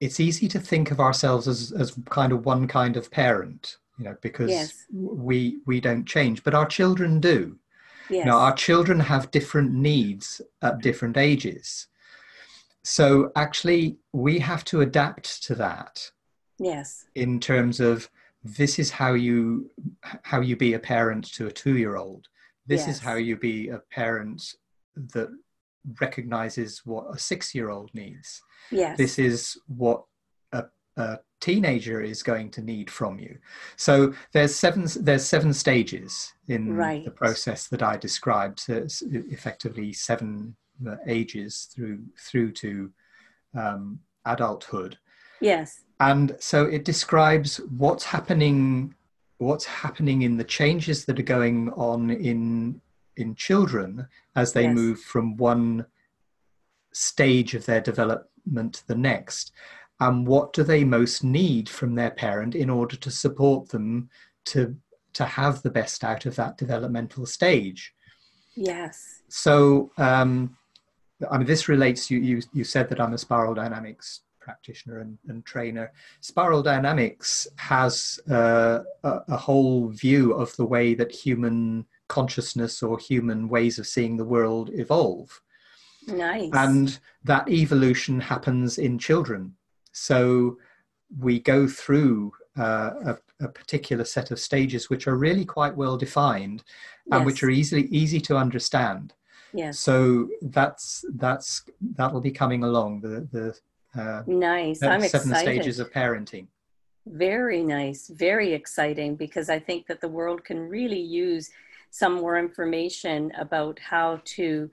it's 0.00 0.20
easy 0.20 0.48
to 0.48 0.58
think 0.58 0.90
of 0.90 1.00
ourselves 1.00 1.48
as 1.48 1.72
as 1.72 1.96
kind 2.10 2.32
of 2.32 2.46
one 2.46 2.66
kind 2.66 2.96
of 2.96 3.10
parent, 3.10 3.76
you 3.98 4.04
know, 4.04 4.16
because 4.22 4.50
yes. 4.50 4.86
we 4.92 5.58
we 5.66 5.80
don't 5.80 6.06
change, 6.06 6.44
but 6.44 6.54
our 6.54 6.66
children 6.66 7.20
do. 7.20 7.56
Yes. 8.08 8.26
Now, 8.26 8.38
our 8.38 8.54
children 8.54 8.98
have 8.98 9.30
different 9.30 9.72
needs 9.72 10.40
at 10.62 10.80
different 10.80 11.16
ages. 11.16 11.86
So 12.82 13.30
actually, 13.36 13.98
we 14.12 14.40
have 14.40 14.64
to 14.64 14.80
adapt 14.80 15.44
to 15.44 15.54
that 15.56 16.10
yes. 16.60 17.06
in 17.14 17.40
terms 17.40 17.80
of 17.80 18.08
this 18.42 18.78
is 18.78 18.90
how 18.90 19.12
you 19.14 19.70
how 20.22 20.40
you 20.40 20.56
be 20.56 20.74
a 20.74 20.78
parent 20.78 21.24
to 21.32 21.46
a 21.46 21.52
two 21.52 21.76
year 21.76 21.96
old 21.96 22.28
this 22.70 22.86
yes. 22.86 22.96
is 22.96 23.00
how 23.00 23.16
you 23.16 23.36
be 23.36 23.68
a 23.68 23.78
parent 23.90 24.54
that 24.94 25.28
recognizes 26.00 26.82
what 26.84 27.06
a 27.12 27.18
six 27.18 27.54
year 27.54 27.70
old 27.70 27.92
needs. 27.94 28.42
Yes. 28.70 28.96
This 28.96 29.18
is 29.18 29.58
what 29.66 30.04
a, 30.52 30.64
a 30.96 31.18
teenager 31.40 32.00
is 32.00 32.22
going 32.22 32.50
to 32.52 32.62
need 32.62 32.88
from 32.88 33.18
you. 33.18 33.38
So 33.76 34.14
there's 34.32 34.54
seven 34.54 34.86
there's 35.00 35.24
seven 35.24 35.52
stages 35.52 36.32
in 36.48 36.76
right. 36.76 37.04
the 37.04 37.10
process 37.10 37.66
that 37.68 37.82
i 37.82 37.96
described. 37.96 38.60
So 38.60 38.74
it's 38.74 39.02
effectively 39.02 39.92
seven 39.92 40.54
uh, 40.86 40.96
ages 41.06 41.68
through 41.74 42.00
through 42.18 42.52
to 42.52 42.90
um, 43.54 44.00
adulthood. 44.24 44.98
Yes 45.40 45.80
and 46.00 46.34
so 46.40 46.64
it 46.64 46.84
describes 46.84 47.58
what's 47.76 48.04
happening 48.04 48.94
what's 49.38 49.64
happening 49.64 50.22
in 50.22 50.36
the 50.36 50.44
changes 50.44 51.06
that 51.06 51.18
are 51.18 51.22
going 51.22 51.70
on 51.70 52.10
in 52.10 52.80
in 53.16 53.34
children 53.34 54.06
as 54.36 54.52
they 54.52 54.64
yes. 54.64 54.74
move 54.74 55.00
from 55.00 55.36
one 55.36 55.86
stage 56.92 57.54
of 57.54 57.64
their 57.66 57.80
development 57.80 58.74
to 58.74 58.86
the 58.86 58.94
next. 58.94 59.52
And 60.00 60.26
what 60.26 60.52
do 60.52 60.62
they 60.62 60.84
most 60.84 61.22
need 61.22 61.68
from 61.68 61.94
their 61.94 62.10
parent 62.10 62.54
in 62.54 62.70
order 62.70 62.96
to 62.96 63.10
support 63.10 63.68
them 63.68 64.08
to 64.46 64.76
to 65.12 65.24
have 65.24 65.60
the 65.62 65.70
best 65.70 66.04
out 66.04 66.24
of 66.24 66.36
that 66.36 66.56
developmental 66.56 67.26
stage? 67.26 67.94
Yes. 68.54 69.22
So 69.28 69.90
um, 69.98 70.56
i 71.30 71.36
mean 71.36 71.46
this 71.46 71.68
relates 71.68 72.10
you 72.10 72.18
you, 72.18 72.42
you 72.52 72.64
said 72.64 72.88
that 72.88 73.00
i'm 73.00 73.12
a 73.12 73.18
spiral 73.18 73.54
dynamics 73.54 74.20
practitioner 74.50 74.98
and, 75.00 75.18
and 75.28 75.44
trainer 75.44 75.92
spiral 76.20 76.62
dynamics 76.62 77.46
has 77.56 78.18
uh, 78.30 78.80
a, 79.04 79.12
a 79.28 79.36
whole 79.36 79.88
view 79.88 80.32
of 80.32 80.54
the 80.56 80.68
way 80.74 80.94
that 80.94 81.12
human 81.12 81.86
consciousness 82.08 82.82
or 82.82 82.98
human 82.98 83.48
ways 83.48 83.78
of 83.78 83.86
seeing 83.86 84.16
the 84.16 84.30
world 84.36 84.70
evolve 84.72 85.40
nice 86.08 86.50
and 86.54 86.98
that 87.22 87.48
evolution 87.48 88.20
happens 88.20 88.78
in 88.78 88.98
children 88.98 89.54
so 89.92 90.56
we 91.18 91.40
go 91.40 91.66
through 91.66 92.32
uh, 92.58 92.90
a, 93.40 93.44
a, 93.44 93.48
particular 93.48 94.04
set 94.04 94.30
of 94.30 94.38
stages 94.38 94.90
which 94.90 95.06
are 95.06 95.16
really 95.16 95.44
quite 95.44 95.76
well 95.76 95.96
defined 95.96 96.62
and 97.10 97.20
yes. 97.20 97.26
which 97.26 97.42
are 97.42 97.50
easily 97.50 97.86
easy 97.86 98.20
to 98.20 98.36
understand. 98.36 99.14
Yes. 99.52 99.78
So 99.78 100.28
that's 100.42 101.04
that's 101.14 101.64
that'll 101.96 102.20
be 102.20 102.30
coming 102.30 102.62
along 102.62 103.00
the 103.00 103.28
the 103.32 103.58
uh, 103.96 104.22
nice. 104.26 104.82
I'm 104.82 105.02
seven 105.02 105.30
excited. 105.30 105.62
stages 105.62 105.80
of 105.80 105.90
parenting. 105.90 106.46
Very 107.06 107.62
nice, 107.62 108.08
very 108.08 108.52
exciting 108.52 109.16
because 109.16 109.48
I 109.48 109.58
think 109.58 109.86
that 109.86 110.00
the 110.00 110.08
world 110.08 110.44
can 110.44 110.68
really 110.68 111.00
use 111.00 111.50
some 111.90 112.14
more 112.14 112.38
information 112.38 113.32
about 113.38 113.78
how 113.78 114.20
to 114.24 114.70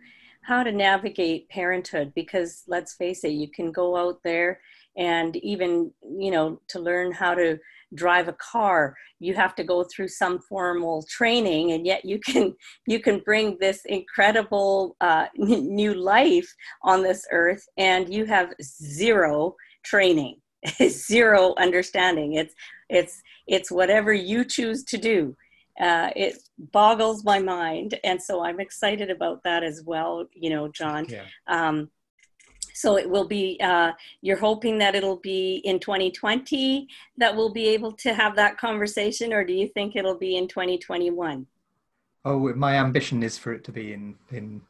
how 0.48 0.64
to 0.64 0.72
navigate 0.72 1.50
parenthood 1.50 2.14
because 2.16 2.64
let's 2.68 2.94
face 2.96 3.24
it 3.26 3.32
you 3.32 3.50
can 3.50 3.70
go 3.72 3.98
out 3.98 4.20
there 4.24 4.62
and 4.96 5.36
even 5.38 5.92
you 6.18 6.32
know 6.32 6.60
to 6.70 6.80
learn 6.80 7.12
how 7.12 7.36
to 7.36 7.60
drive 7.96 8.30
a 8.30 8.34
car 8.34 8.96
you 9.20 9.34
have 9.34 9.56
to 9.56 9.64
go 9.64 9.84
through 9.84 10.08
some 10.08 10.40
formal 10.40 11.04
training 11.10 11.74
and 11.74 11.86
yet 11.86 12.06
you 12.06 12.18
can 12.20 12.56
you 12.88 13.00
can 13.00 13.20
bring 13.20 13.58
this 13.60 13.82
incredible 13.86 14.96
uh, 15.02 15.26
new 15.36 15.94
life 15.94 16.48
on 16.84 17.04
this 17.04 17.28
earth 17.32 17.66
and 17.78 18.14
you 18.14 18.26
have 18.26 18.54
zero 18.62 19.54
training 19.84 20.38
zero 20.90 21.54
understanding. 21.58 22.34
It's 22.34 22.54
it's 22.90 23.22
it's 23.48 23.72
whatever 23.72 24.14
you 24.14 24.46
choose 24.46 24.84
to 24.86 24.98
do 24.98 25.36
uh, 25.80 26.10
it 26.16 26.38
boggles 26.72 27.24
my 27.24 27.40
mind 27.40 28.00
and 28.04 28.22
so 28.22 28.44
i'm 28.44 28.60
excited 28.60 29.10
about 29.10 29.44
that 29.44 29.64
as 29.64 29.84
well 29.86 30.26
you 30.34 30.50
know 30.50 30.68
john 30.68 31.06
yeah. 31.08 31.24
um, 31.48 31.90
so 32.78 32.96
it 32.96 33.10
will 33.10 33.28
be, 33.28 33.60
uh, 33.60 33.92
you're 34.22 34.38
hoping 34.38 34.78
that 34.78 34.94
it'll 34.94 35.18
be 35.18 35.56
in 35.66 35.80
2020 35.80 36.88
that 37.18 37.36
we'll 37.36 37.52
be 37.52 37.70
able 37.70 37.92
to 37.94 38.14
have 38.14 38.36
that 38.36 38.60
conversation, 38.60 39.34
or 39.34 39.44
do 39.44 39.52
you 39.52 39.68
think 39.68 39.96
it'll 39.96 40.18
be 40.18 40.38
in 40.38 40.48
2021? 40.48 41.48
Oh, 42.24 42.54
my 42.54 42.76
ambition 42.76 43.24
is 43.24 43.36
for 43.36 43.52
it 43.52 43.64
to 43.64 43.72
be 43.72 43.94
in, 43.94 44.14
in 44.30 44.62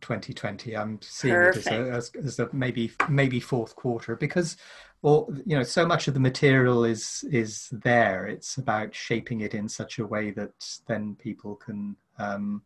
2020. 0.00 0.74
I'm 0.74 0.98
seeing 1.02 1.34
Perfect. 1.34 1.66
it 1.66 1.70
as 1.70 2.10
a, 2.14 2.18
as, 2.18 2.24
as 2.24 2.38
a 2.38 2.48
maybe 2.54 2.92
maybe 3.10 3.40
fourth 3.40 3.76
quarter 3.76 4.16
because, 4.16 4.56
well, 5.02 5.28
you 5.46 5.56
know, 5.56 5.62
so 5.62 5.86
much 5.86 6.08
of 6.08 6.14
the 6.14 6.20
material 6.20 6.84
is 6.84 7.24
is 7.30 7.68
there. 7.72 8.26
It's 8.26 8.58
about 8.58 8.94
shaping 8.94 9.40
it 9.40 9.54
in 9.54 9.68
such 9.68 9.98
a 9.98 10.06
way 10.06 10.30
that 10.32 10.52
then 10.86 11.16
people 11.16 11.54
can, 11.56 11.96
um, 12.18 12.62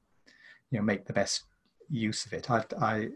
you 0.71 0.79
know, 0.79 0.85
make 0.85 1.07
the 1.07 1.13
best 1.13 1.45
use 1.89 2.27
of 2.27 2.33
it. 2.33 2.51
I, 2.51 2.65
I, 2.81 3.09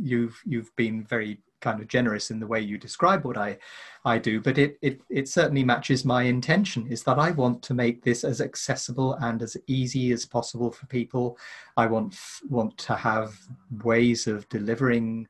you've 0.00 0.40
you've 0.46 0.74
been 0.76 1.04
very 1.04 1.40
kind 1.60 1.80
of 1.80 1.88
generous 1.88 2.30
in 2.30 2.38
the 2.38 2.46
way 2.46 2.60
you 2.60 2.76
describe 2.76 3.24
what 3.24 3.38
I, 3.38 3.56
I 4.04 4.18
do, 4.18 4.40
but 4.40 4.58
it, 4.58 4.78
it 4.82 5.00
it 5.10 5.28
certainly 5.28 5.64
matches 5.64 6.04
my 6.04 6.22
intention. 6.22 6.86
Is 6.86 7.02
that 7.04 7.18
I 7.18 7.32
want 7.32 7.60
to 7.64 7.74
make 7.74 8.04
this 8.04 8.22
as 8.22 8.40
accessible 8.40 9.14
and 9.14 9.42
as 9.42 9.56
easy 9.66 10.12
as 10.12 10.26
possible 10.26 10.70
for 10.70 10.86
people. 10.86 11.38
I 11.76 11.86
want 11.86 12.16
want 12.48 12.78
to 12.78 12.94
have 12.94 13.34
ways 13.82 14.28
of 14.28 14.48
delivering 14.48 15.26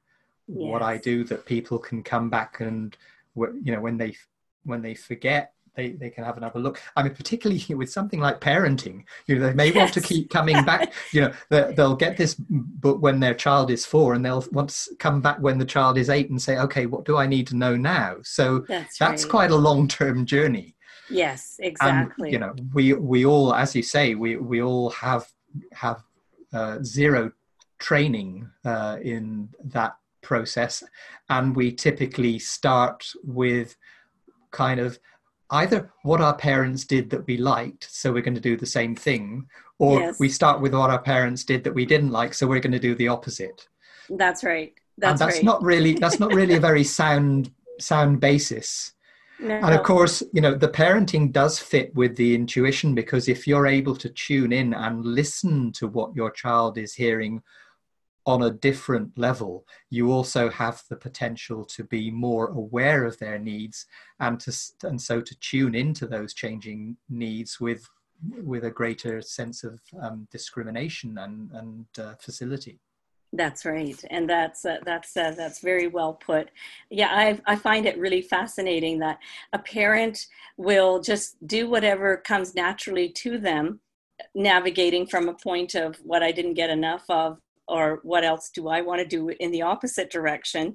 yes. 0.46 0.70
what 0.70 0.82
I 0.82 0.98
do 0.98 1.24
that 1.24 1.46
people 1.46 1.78
can 1.78 2.02
come 2.02 2.28
back 2.28 2.60
and 2.60 2.94
you 3.36 3.72
know 3.72 3.80
when 3.80 3.96
they 3.96 4.16
when 4.64 4.82
they 4.82 4.94
forget 4.94 5.54
they, 5.74 5.90
they 5.90 6.10
can 6.10 6.24
have 6.24 6.36
another 6.36 6.60
look. 6.60 6.80
I 6.96 7.02
mean, 7.02 7.14
particularly 7.14 7.62
with 7.74 7.90
something 7.90 8.20
like 8.20 8.40
parenting, 8.40 9.04
you 9.26 9.36
know, 9.36 9.46
they 9.46 9.54
may 9.54 9.66
yes. 9.66 9.76
want 9.76 9.94
to 9.94 10.00
keep 10.00 10.30
coming 10.30 10.64
back. 10.64 10.92
You 11.12 11.20
know, 11.20 11.72
they'll 11.76 11.94
get 11.94 12.16
this 12.16 12.34
book 12.34 13.00
when 13.00 13.20
their 13.20 13.34
child 13.34 13.70
is 13.70 13.86
four, 13.86 14.14
and 14.14 14.24
they'll 14.24 14.44
want 14.50 14.70
to 14.70 14.96
come 14.96 15.20
back 15.20 15.38
when 15.38 15.58
the 15.58 15.64
child 15.64 15.96
is 15.96 16.10
eight 16.10 16.28
and 16.30 16.42
say, 16.42 16.58
okay, 16.58 16.86
what 16.86 17.04
do 17.04 17.16
I 17.16 17.26
need 17.26 17.46
to 17.48 17.56
know 17.56 17.76
now? 17.76 18.16
So 18.22 18.60
that's, 18.68 18.98
that's 18.98 19.24
right. 19.24 19.30
quite 19.30 19.50
a 19.50 19.56
long 19.56 19.86
term 19.86 20.26
journey. 20.26 20.74
Yes, 21.08 21.56
exactly. 21.60 22.28
And, 22.28 22.32
you 22.32 22.38
know, 22.38 22.54
we 22.72 22.94
we 22.94 23.26
all, 23.26 23.54
as 23.54 23.76
you 23.76 23.82
say, 23.82 24.14
we 24.14 24.36
we 24.36 24.62
all 24.62 24.90
have 24.90 25.28
have 25.72 26.02
uh, 26.52 26.78
zero 26.82 27.30
training 27.78 28.48
uh, 28.64 28.98
in 29.02 29.50
that 29.64 29.96
process, 30.24 30.82
and 31.28 31.54
we 31.54 31.70
typically 31.70 32.38
start 32.38 33.06
with 33.22 33.76
kind 34.50 34.80
of 34.80 34.98
either 35.50 35.90
what 36.02 36.20
our 36.20 36.34
parents 36.34 36.84
did 36.84 37.10
that 37.10 37.26
we 37.26 37.36
liked, 37.36 37.88
so 37.90 38.12
we're 38.12 38.22
going 38.22 38.34
to 38.34 38.40
do 38.40 38.56
the 38.56 38.66
same 38.66 38.96
thing, 38.96 39.46
or 39.78 40.00
yes. 40.00 40.18
we 40.18 40.28
start 40.28 40.60
with 40.60 40.74
what 40.74 40.90
our 40.90 41.00
parents 41.00 41.44
did 41.44 41.62
that 41.64 41.74
we 41.74 41.86
didn't 41.86 42.10
like, 42.10 42.34
so 42.34 42.46
we're 42.46 42.60
going 42.60 42.72
to 42.72 42.78
do 42.78 42.94
the 42.94 43.08
opposite. 43.08 43.68
That's 44.10 44.42
right. 44.42 44.72
That's, 44.98 45.20
and 45.20 45.28
that's 45.28 45.38
right. 45.38 45.44
not 45.44 45.62
really 45.62 45.94
that's 46.04 46.20
not 46.20 46.32
really 46.32 46.54
a 46.54 46.60
very 46.60 46.84
sound 46.84 47.52
sound 47.80 48.20
basis. 48.20 48.92
No. 49.40 49.56
And 49.56 49.74
of 49.74 49.82
course, 49.82 50.22
you 50.32 50.40
know, 50.40 50.54
the 50.54 50.68
parenting 50.68 51.32
does 51.32 51.58
fit 51.58 51.92
with 51.94 52.16
the 52.16 52.34
intuition 52.34 52.94
because 52.94 53.28
if 53.28 53.48
you're 53.48 53.66
able 53.66 53.96
to 53.96 54.08
tune 54.10 54.52
in 54.52 54.72
and 54.74 55.04
listen 55.04 55.72
to 55.72 55.88
what 55.88 56.14
your 56.14 56.30
child 56.30 56.78
is 56.78 56.94
hearing 56.94 57.42
on 58.26 58.42
a 58.42 58.50
different 58.50 59.16
level, 59.18 59.66
you 59.90 60.10
also 60.10 60.48
have 60.48 60.82
the 60.88 60.96
potential 60.96 61.64
to 61.64 61.84
be 61.84 62.10
more 62.10 62.48
aware 62.48 63.04
of 63.04 63.18
their 63.18 63.38
needs 63.38 63.86
and 64.20 64.40
to 64.40 64.52
and 64.84 65.00
so 65.00 65.20
to 65.20 65.38
tune 65.40 65.74
into 65.74 66.06
those 66.06 66.32
changing 66.32 66.96
needs 67.08 67.60
with 67.60 67.88
with 68.42 68.64
a 68.64 68.70
greater 68.70 69.20
sense 69.20 69.64
of 69.64 69.80
um, 70.00 70.26
discrimination 70.30 71.18
and 71.18 71.50
and 71.52 71.86
uh, 71.98 72.14
facility. 72.14 72.80
That's 73.36 73.64
right, 73.64 74.02
and 74.10 74.30
that's 74.30 74.64
uh, 74.64 74.78
that's 74.86 75.16
uh, 75.16 75.34
that's 75.36 75.58
very 75.60 75.88
well 75.88 76.14
put. 76.14 76.50
Yeah, 76.88 77.08
I 77.10 77.40
I 77.46 77.56
find 77.56 77.84
it 77.84 77.98
really 77.98 78.22
fascinating 78.22 79.00
that 79.00 79.18
a 79.52 79.58
parent 79.58 80.26
will 80.56 81.00
just 81.00 81.36
do 81.46 81.68
whatever 81.68 82.16
comes 82.16 82.54
naturally 82.54 83.08
to 83.08 83.38
them, 83.38 83.80
navigating 84.34 85.06
from 85.06 85.28
a 85.28 85.34
point 85.34 85.74
of 85.74 85.96
what 86.04 86.22
I 86.22 86.30
didn't 86.32 86.54
get 86.54 86.70
enough 86.70 87.04
of 87.08 87.40
or 87.68 88.00
what 88.02 88.24
else 88.24 88.50
do 88.50 88.68
I 88.68 88.80
want 88.80 89.00
to 89.00 89.06
do 89.06 89.30
in 89.40 89.50
the 89.50 89.62
opposite 89.62 90.10
direction? 90.10 90.74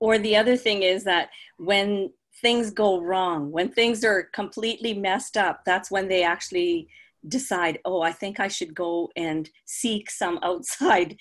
Or 0.00 0.18
the 0.18 0.36
other 0.36 0.56
thing 0.56 0.82
is 0.82 1.04
that 1.04 1.30
when 1.58 2.10
things 2.40 2.70
go 2.70 3.00
wrong, 3.00 3.50
when 3.50 3.68
things 3.68 4.04
are 4.04 4.24
completely 4.32 4.94
messed 4.94 5.36
up, 5.36 5.60
that's 5.64 5.90
when 5.90 6.08
they 6.08 6.22
actually 6.22 6.88
decide, 7.28 7.78
oh, 7.84 8.00
I 8.00 8.12
think 8.12 8.40
I 8.40 8.48
should 8.48 8.74
go 8.74 9.10
and 9.16 9.48
seek 9.66 10.10
some 10.10 10.38
outside 10.42 11.16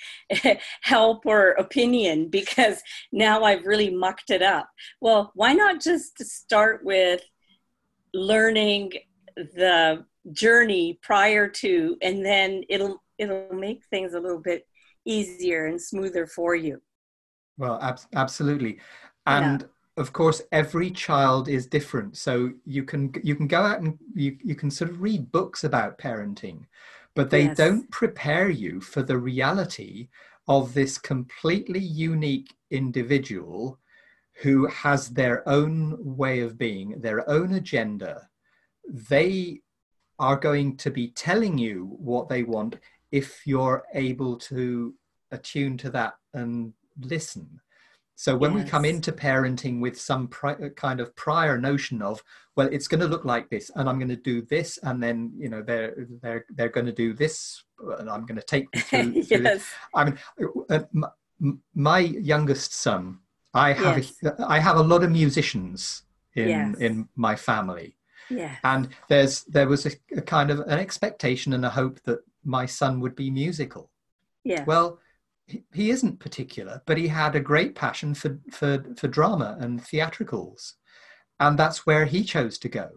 help 0.82 1.25
or 1.25 1.52
opinion 1.52 2.30
because 2.30 2.82
now 3.12 3.43
I've 3.43 3.65
really 3.65 3.89
mucked 3.89 4.30
it 4.30 4.41
up. 4.41 4.69
Well, 5.02 5.32
why 5.36 5.54
not 5.54 5.82
just 5.82 6.23
start 6.23 6.84
with 6.84 7.21
learning 8.13 8.93
the 9.36 10.06
journey 10.32 10.99
prior 11.02 11.47
to, 11.47 11.97
and 12.02 12.25
then 12.25 12.63
it'll 12.69 13.02
it'll 13.20 13.54
make 13.54 13.84
things 13.86 14.14
a 14.14 14.20
little 14.20 14.40
bit 14.40 14.66
easier 15.06 15.66
and 15.66 15.80
smoother 15.80 16.26
for 16.26 16.56
you 16.56 16.82
well 17.58 17.80
ab- 17.82 18.00
absolutely 18.16 18.80
and 19.28 19.62
yeah. 19.62 20.02
of 20.02 20.12
course 20.14 20.42
every 20.52 20.90
child 20.90 21.48
is 21.48 21.68
different 21.68 22.18
so 22.18 22.52
you 22.66 22.84
can 22.84 23.14
you 23.24 23.36
can 23.36 23.48
go 23.48 23.62
out 23.62 23.82
and 23.82 23.98
you, 24.16 24.38
you 24.44 24.56
can 24.56 24.72
sort 24.72 24.90
of 24.90 25.02
read 25.02 25.32
books 25.32 25.64
about 25.64 25.98
parenting 25.98 26.62
but 27.16 27.30
they 27.30 27.46
yes. 27.46 27.58
don't 27.58 27.90
prepare 27.92 28.50
you 28.50 28.80
for 28.80 29.04
the 29.04 29.18
reality 29.18 30.08
of 30.48 30.74
this 30.74 30.98
completely 30.98 31.80
unique 31.80 32.56
individual 32.72 33.78
who 34.42 34.66
has 34.68 35.10
their 35.10 35.48
own 35.48 35.98
way 36.00 36.40
of 36.40 36.58
being 36.58 37.00
their 37.02 37.30
own 37.30 37.54
agenda 37.54 38.28
they 38.88 39.62
are 40.18 40.38
going 40.38 40.76
to 40.76 40.92
be 40.92 41.10
telling 41.10 41.58
you 41.58 41.96
what 41.98 42.28
they 42.28 42.44
want 42.44 42.78
if 43.12 43.41
you're 43.45 43.84
able 43.93 44.38
to 44.38 44.93
attune 45.32 45.78
to 45.78 45.89
that 45.91 46.13
and 46.34 46.74
listen. 47.02 47.60
So 48.15 48.36
when 48.36 48.54
yes. 48.54 48.65
we 48.65 48.69
come 48.69 48.84
into 48.84 49.13
parenting 49.13 49.80
with 49.80 50.00
some 50.00 50.28
pri- 50.28 50.69
kind 50.76 51.00
of 51.00 51.15
prior 51.15 51.58
notion 51.58 52.02
of, 52.02 52.22
well, 52.58 52.67
it's 52.69 52.88
going 52.88 53.00
to 53.00 53.08
look 53.08 53.24
like 53.24 53.50
this, 53.50 53.72
and 53.76 53.88
I'm 53.88 53.98
going 53.98 54.10
to 54.10 54.17
do 54.17 54.41
this, 54.41 54.78
and 54.84 55.02
then 55.02 55.32
you 55.38 55.48
know 55.48 55.62
they're 55.62 55.95
they're 56.22 56.45
they're 56.50 56.69
going 56.69 56.88
to 56.88 56.91
do 56.91 57.13
this, 57.13 57.63
and 57.98 58.10
I'm 58.10 58.26
going 58.26 58.36
to 58.43 58.45
take 58.45 58.69
them 58.72 59.13
through. 59.13 59.24
yes. 59.41 59.63
I 59.95 60.04
mean, 60.06 60.19
uh, 60.69 60.80
my, 60.91 61.10
my 61.74 62.00
youngest 62.00 62.74
son 62.74 63.19
I 63.54 63.74
have 63.74 63.98
Yes. 63.98 64.13
a, 64.24 64.45
I 64.48 64.60
have 64.60 64.78
a 64.78 64.84
lot 64.84 65.04
of 65.04 65.12
musicians 65.12 66.04
in 66.36 66.76
in 66.80 67.10
my 67.15 67.36
family, 67.36 67.98
Yeah. 68.30 68.56
and 68.63 68.89
there's 69.08 69.43
there 69.45 69.67
was 69.67 69.86
a, 69.86 69.91
a 70.15 70.22
kind 70.22 70.52
of 70.52 70.60
an 70.60 70.80
expectation 70.80 71.54
and 71.54 71.65
a 71.65 71.69
hope 71.69 72.02
that 72.04 72.19
my 72.50 72.66
son 72.66 73.00
would 73.02 73.16
be 73.16 73.30
musical. 73.30 73.92
Yeah. 74.44 74.64
Well, 74.66 75.00
he, 75.46 75.64
he 75.74 75.90
isn't 75.92 76.20
particular, 76.20 76.82
but 76.86 76.98
he 76.98 77.08
had 77.08 77.36
a 77.36 77.40
great 77.52 77.76
passion 77.76 78.14
for 78.14 78.40
for 78.52 78.84
for 78.98 79.08
drama 79.08 79.58
and 79.60 79.82
theatricals, 79.82 80.76
and 81.40 81.58
that's 81.58 81.86
where 81.86 82.06
he 82.06 82.24
chose 82.24 82.58
to 82.60 82.70
go. 82.70 82.90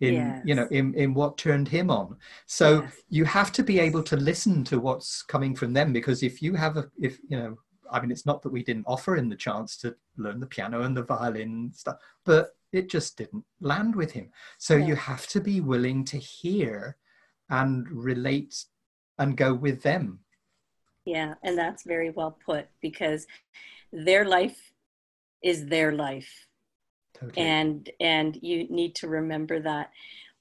In 0.00 0.42
you 0.44 0.54
know 0.54 0.68
in 0.70 0.92
in 0.94 1.14
what 1.14 1.38
turned 1.38 1.68
him 1.68 1.90
on. 1.90 2.16
So 2.46 2.82
Yes. 2.82 2.92
you 3.08 3.24
have 3.24 3.50
to 3.52 3.62
be 3.62 3.78
able 3.80 4.02
to 4.02 4.16
listen 4.16 4.62
to 4.64 4.78
what's 4.78 5.22
coming 5.22 5.56
from 5.56 5.72
them 5.72 5.92
because 5.92 6.22
if 6.22 6.42
you 6.42 6.54
have 6.54 6.76
a 6.76 6.84
if 7.00 7.18
you 7.30 7.38
know 7.38 7.56
I 7.90 8.00
mean 8.00 8.10
it's 8.10 8.26
not 8.26 8.42
that 8.42 8.52
we 8.52 8.62
didn't 8.62 8.84
offer 8.86 9.16
him 9.16 9.30
the 9.30 9.36
chance 9.36 9.78
to 9.78 9.96
learn 10.18 10.40
the 10.40 10.46
piano 10.54 10.82
and 10.82 10.94
the 10.94 11.02
violin 11.02 11.50
and 11.50 11.74
stuff, 11.74 11.96
but 12.26 12.50
it 12.72 12.90
just 12.90 13.16
didn't 13.16 13.44
land 13.60 13.96
with 13.96 14.12
him. 14.12 14.28
So 14.58 14.76
you 14.76 14.96
have 14.96 15.26
to 15.28 15.40
be 15.40 15.60
willing 15.62 16.04
to 16.06 16.18
hear 16.18 16.98
and 17.48 17.88
relate 17.90 18.54
and 19.18 19.36
go 19.36 19.54
with 19.54 19.82
them. 19.82 20.20
Yeah, 21.04 21.34
and 21.42 21.56
that's 21.56 21.84
very 21.84 22.10
well 22.10 22.38
put 22.44 22.68
because 22.80 23.26
their 23.92 24.24
life 24.24 24.72
is 25.42 25.66
their 25.66 25.92
life. 25.92 26.46
Totally. 27.18 27.46
and 27.46 27.90
and 27.98 28.38
you 28.42 28.68
need 28.68 28.94
to 28.96 29.08
remember 29.08 29.58
that 29.60 29.90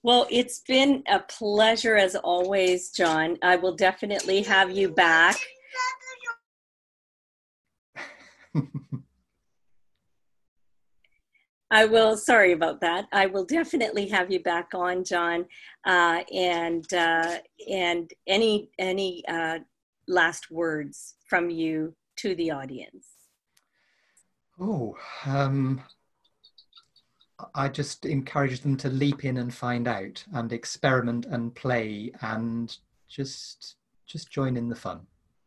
well 0.04 0.28
it's 0.30 0.60
been 0.60 1.04
a 1.08 1.20
pleasure 1.20 1.96
as 1.96 2.18
always 2.18 2.90
john 2.90 3.38
i 3.42 3.56
will 3.56 3.76
definitely 3.76 4.42
have 4.42 4.70
you 4.72 4.90
back 4.90 5.38
i 11.71 11.86
will 11.86 12.15
sorry 12.15 12.51
about 12.51 12.80
that 12.82 13.06
i 13.12 13.25
will 13.25 13.45
definitely 13.45 14.08
have 14.08 14.32
you 14.32 14.39
back 14.41 14.69
on 14.73 15.04
john 15.04 15.45
uh, 15.86 16.21
and 16.34 16.93
uh, 16.93 17.38
and 17.69 18.12
any 18.28 18.69
any 18.80 19.23
uh, 19.28 19.60
last 20.08 20.51
words 20.51 21.15
from 21.28 21.49
you 21.49 21.93
to 22.15 22.36
the 22.36 22.51
audience 22.51 23.08
oh, 24.60 24.95
um, 25.25 25.82
I 27.54 27.67
just 27.67 28.06
encourage 28.06 28.62
them 28.62 28.78
to 28.78 28.89
leap 28.89 29.25
in 29.25 29.38
and 29.38 29.54
find 29.54 29.88
out 29.88 30.23
and 30.34 30.51
experiment 30.54 31.25
and 31.25 31.54
play 31.54 32.12
and 32.21 32.75
just 33.10 33.75
just 34.06 34.32
join 34.32 34.56
in 34.56 34.69
the 34.69 34.75
fun. 34.75 35.01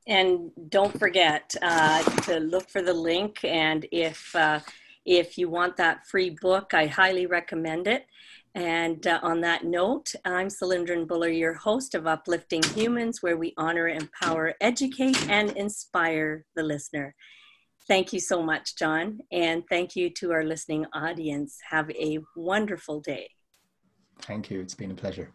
and 0.06 0.50
don't 0.68 0.98
forget 0.98 1.54
uh, 1.62 2.02
to 2.22 2.40
look 2.40 2.68
for 2.68 2.82
the 2.82 2.92
link 2.92 3.44
and 3.44 3.86
if 3.92 4.34
uh, 4.34 4.60
if 5.08 5.38
you 5.38 5.48
want 5.48 5.76
that 5.76 6.06
free 6.06 6.36
book 6.42 6.74
i 6.74 6.86
highly 6.86 7.26
recommend 7.26 7.86
it 7.86 8.06
and 8.54 9.06
uh, 9.06 9.18
on 9.22 9.40
that 9.40 9.64
note 9.64 10.14
i'm 10.24 10.48
cylindrin 10.48 11.06
buller 11.06 11.28
your 11.28 11.54
host 11.54 11.94
of 11.94 12.06
uplifting 12.06 12.62
humans 12.74 13.22
where 13.22 13.36
we 13.36 13.54
honor 13.56 13.88
empower 13.88 14.54
educate 14.60 15.18
and 15.30 15.50
inspire 15.52 16.44
the 16.56 16.62
listener 16.62 17.14
thank 17.86 18.12
you 18.12 18.20
so 18.20 18.42
much 18.42 18.76
john 18.76 19.18
and 19.32 19.64
thank 19.68 19.96
you 19.96 20.10
to 20.10 20.30
our 20.30 20.44
listening 20.44 20.84
audience 20.92 21.58
have 21.70 21.90
a 21.92 22.18
wonderful 22.36 23.00
day 23.00 23.28
Thank 24.22 24.50
you. 24.50 24.60
It's 24.60 24.74
been 24.74 24.90
a 24.90 24.94
pleasure. 24.94 25.30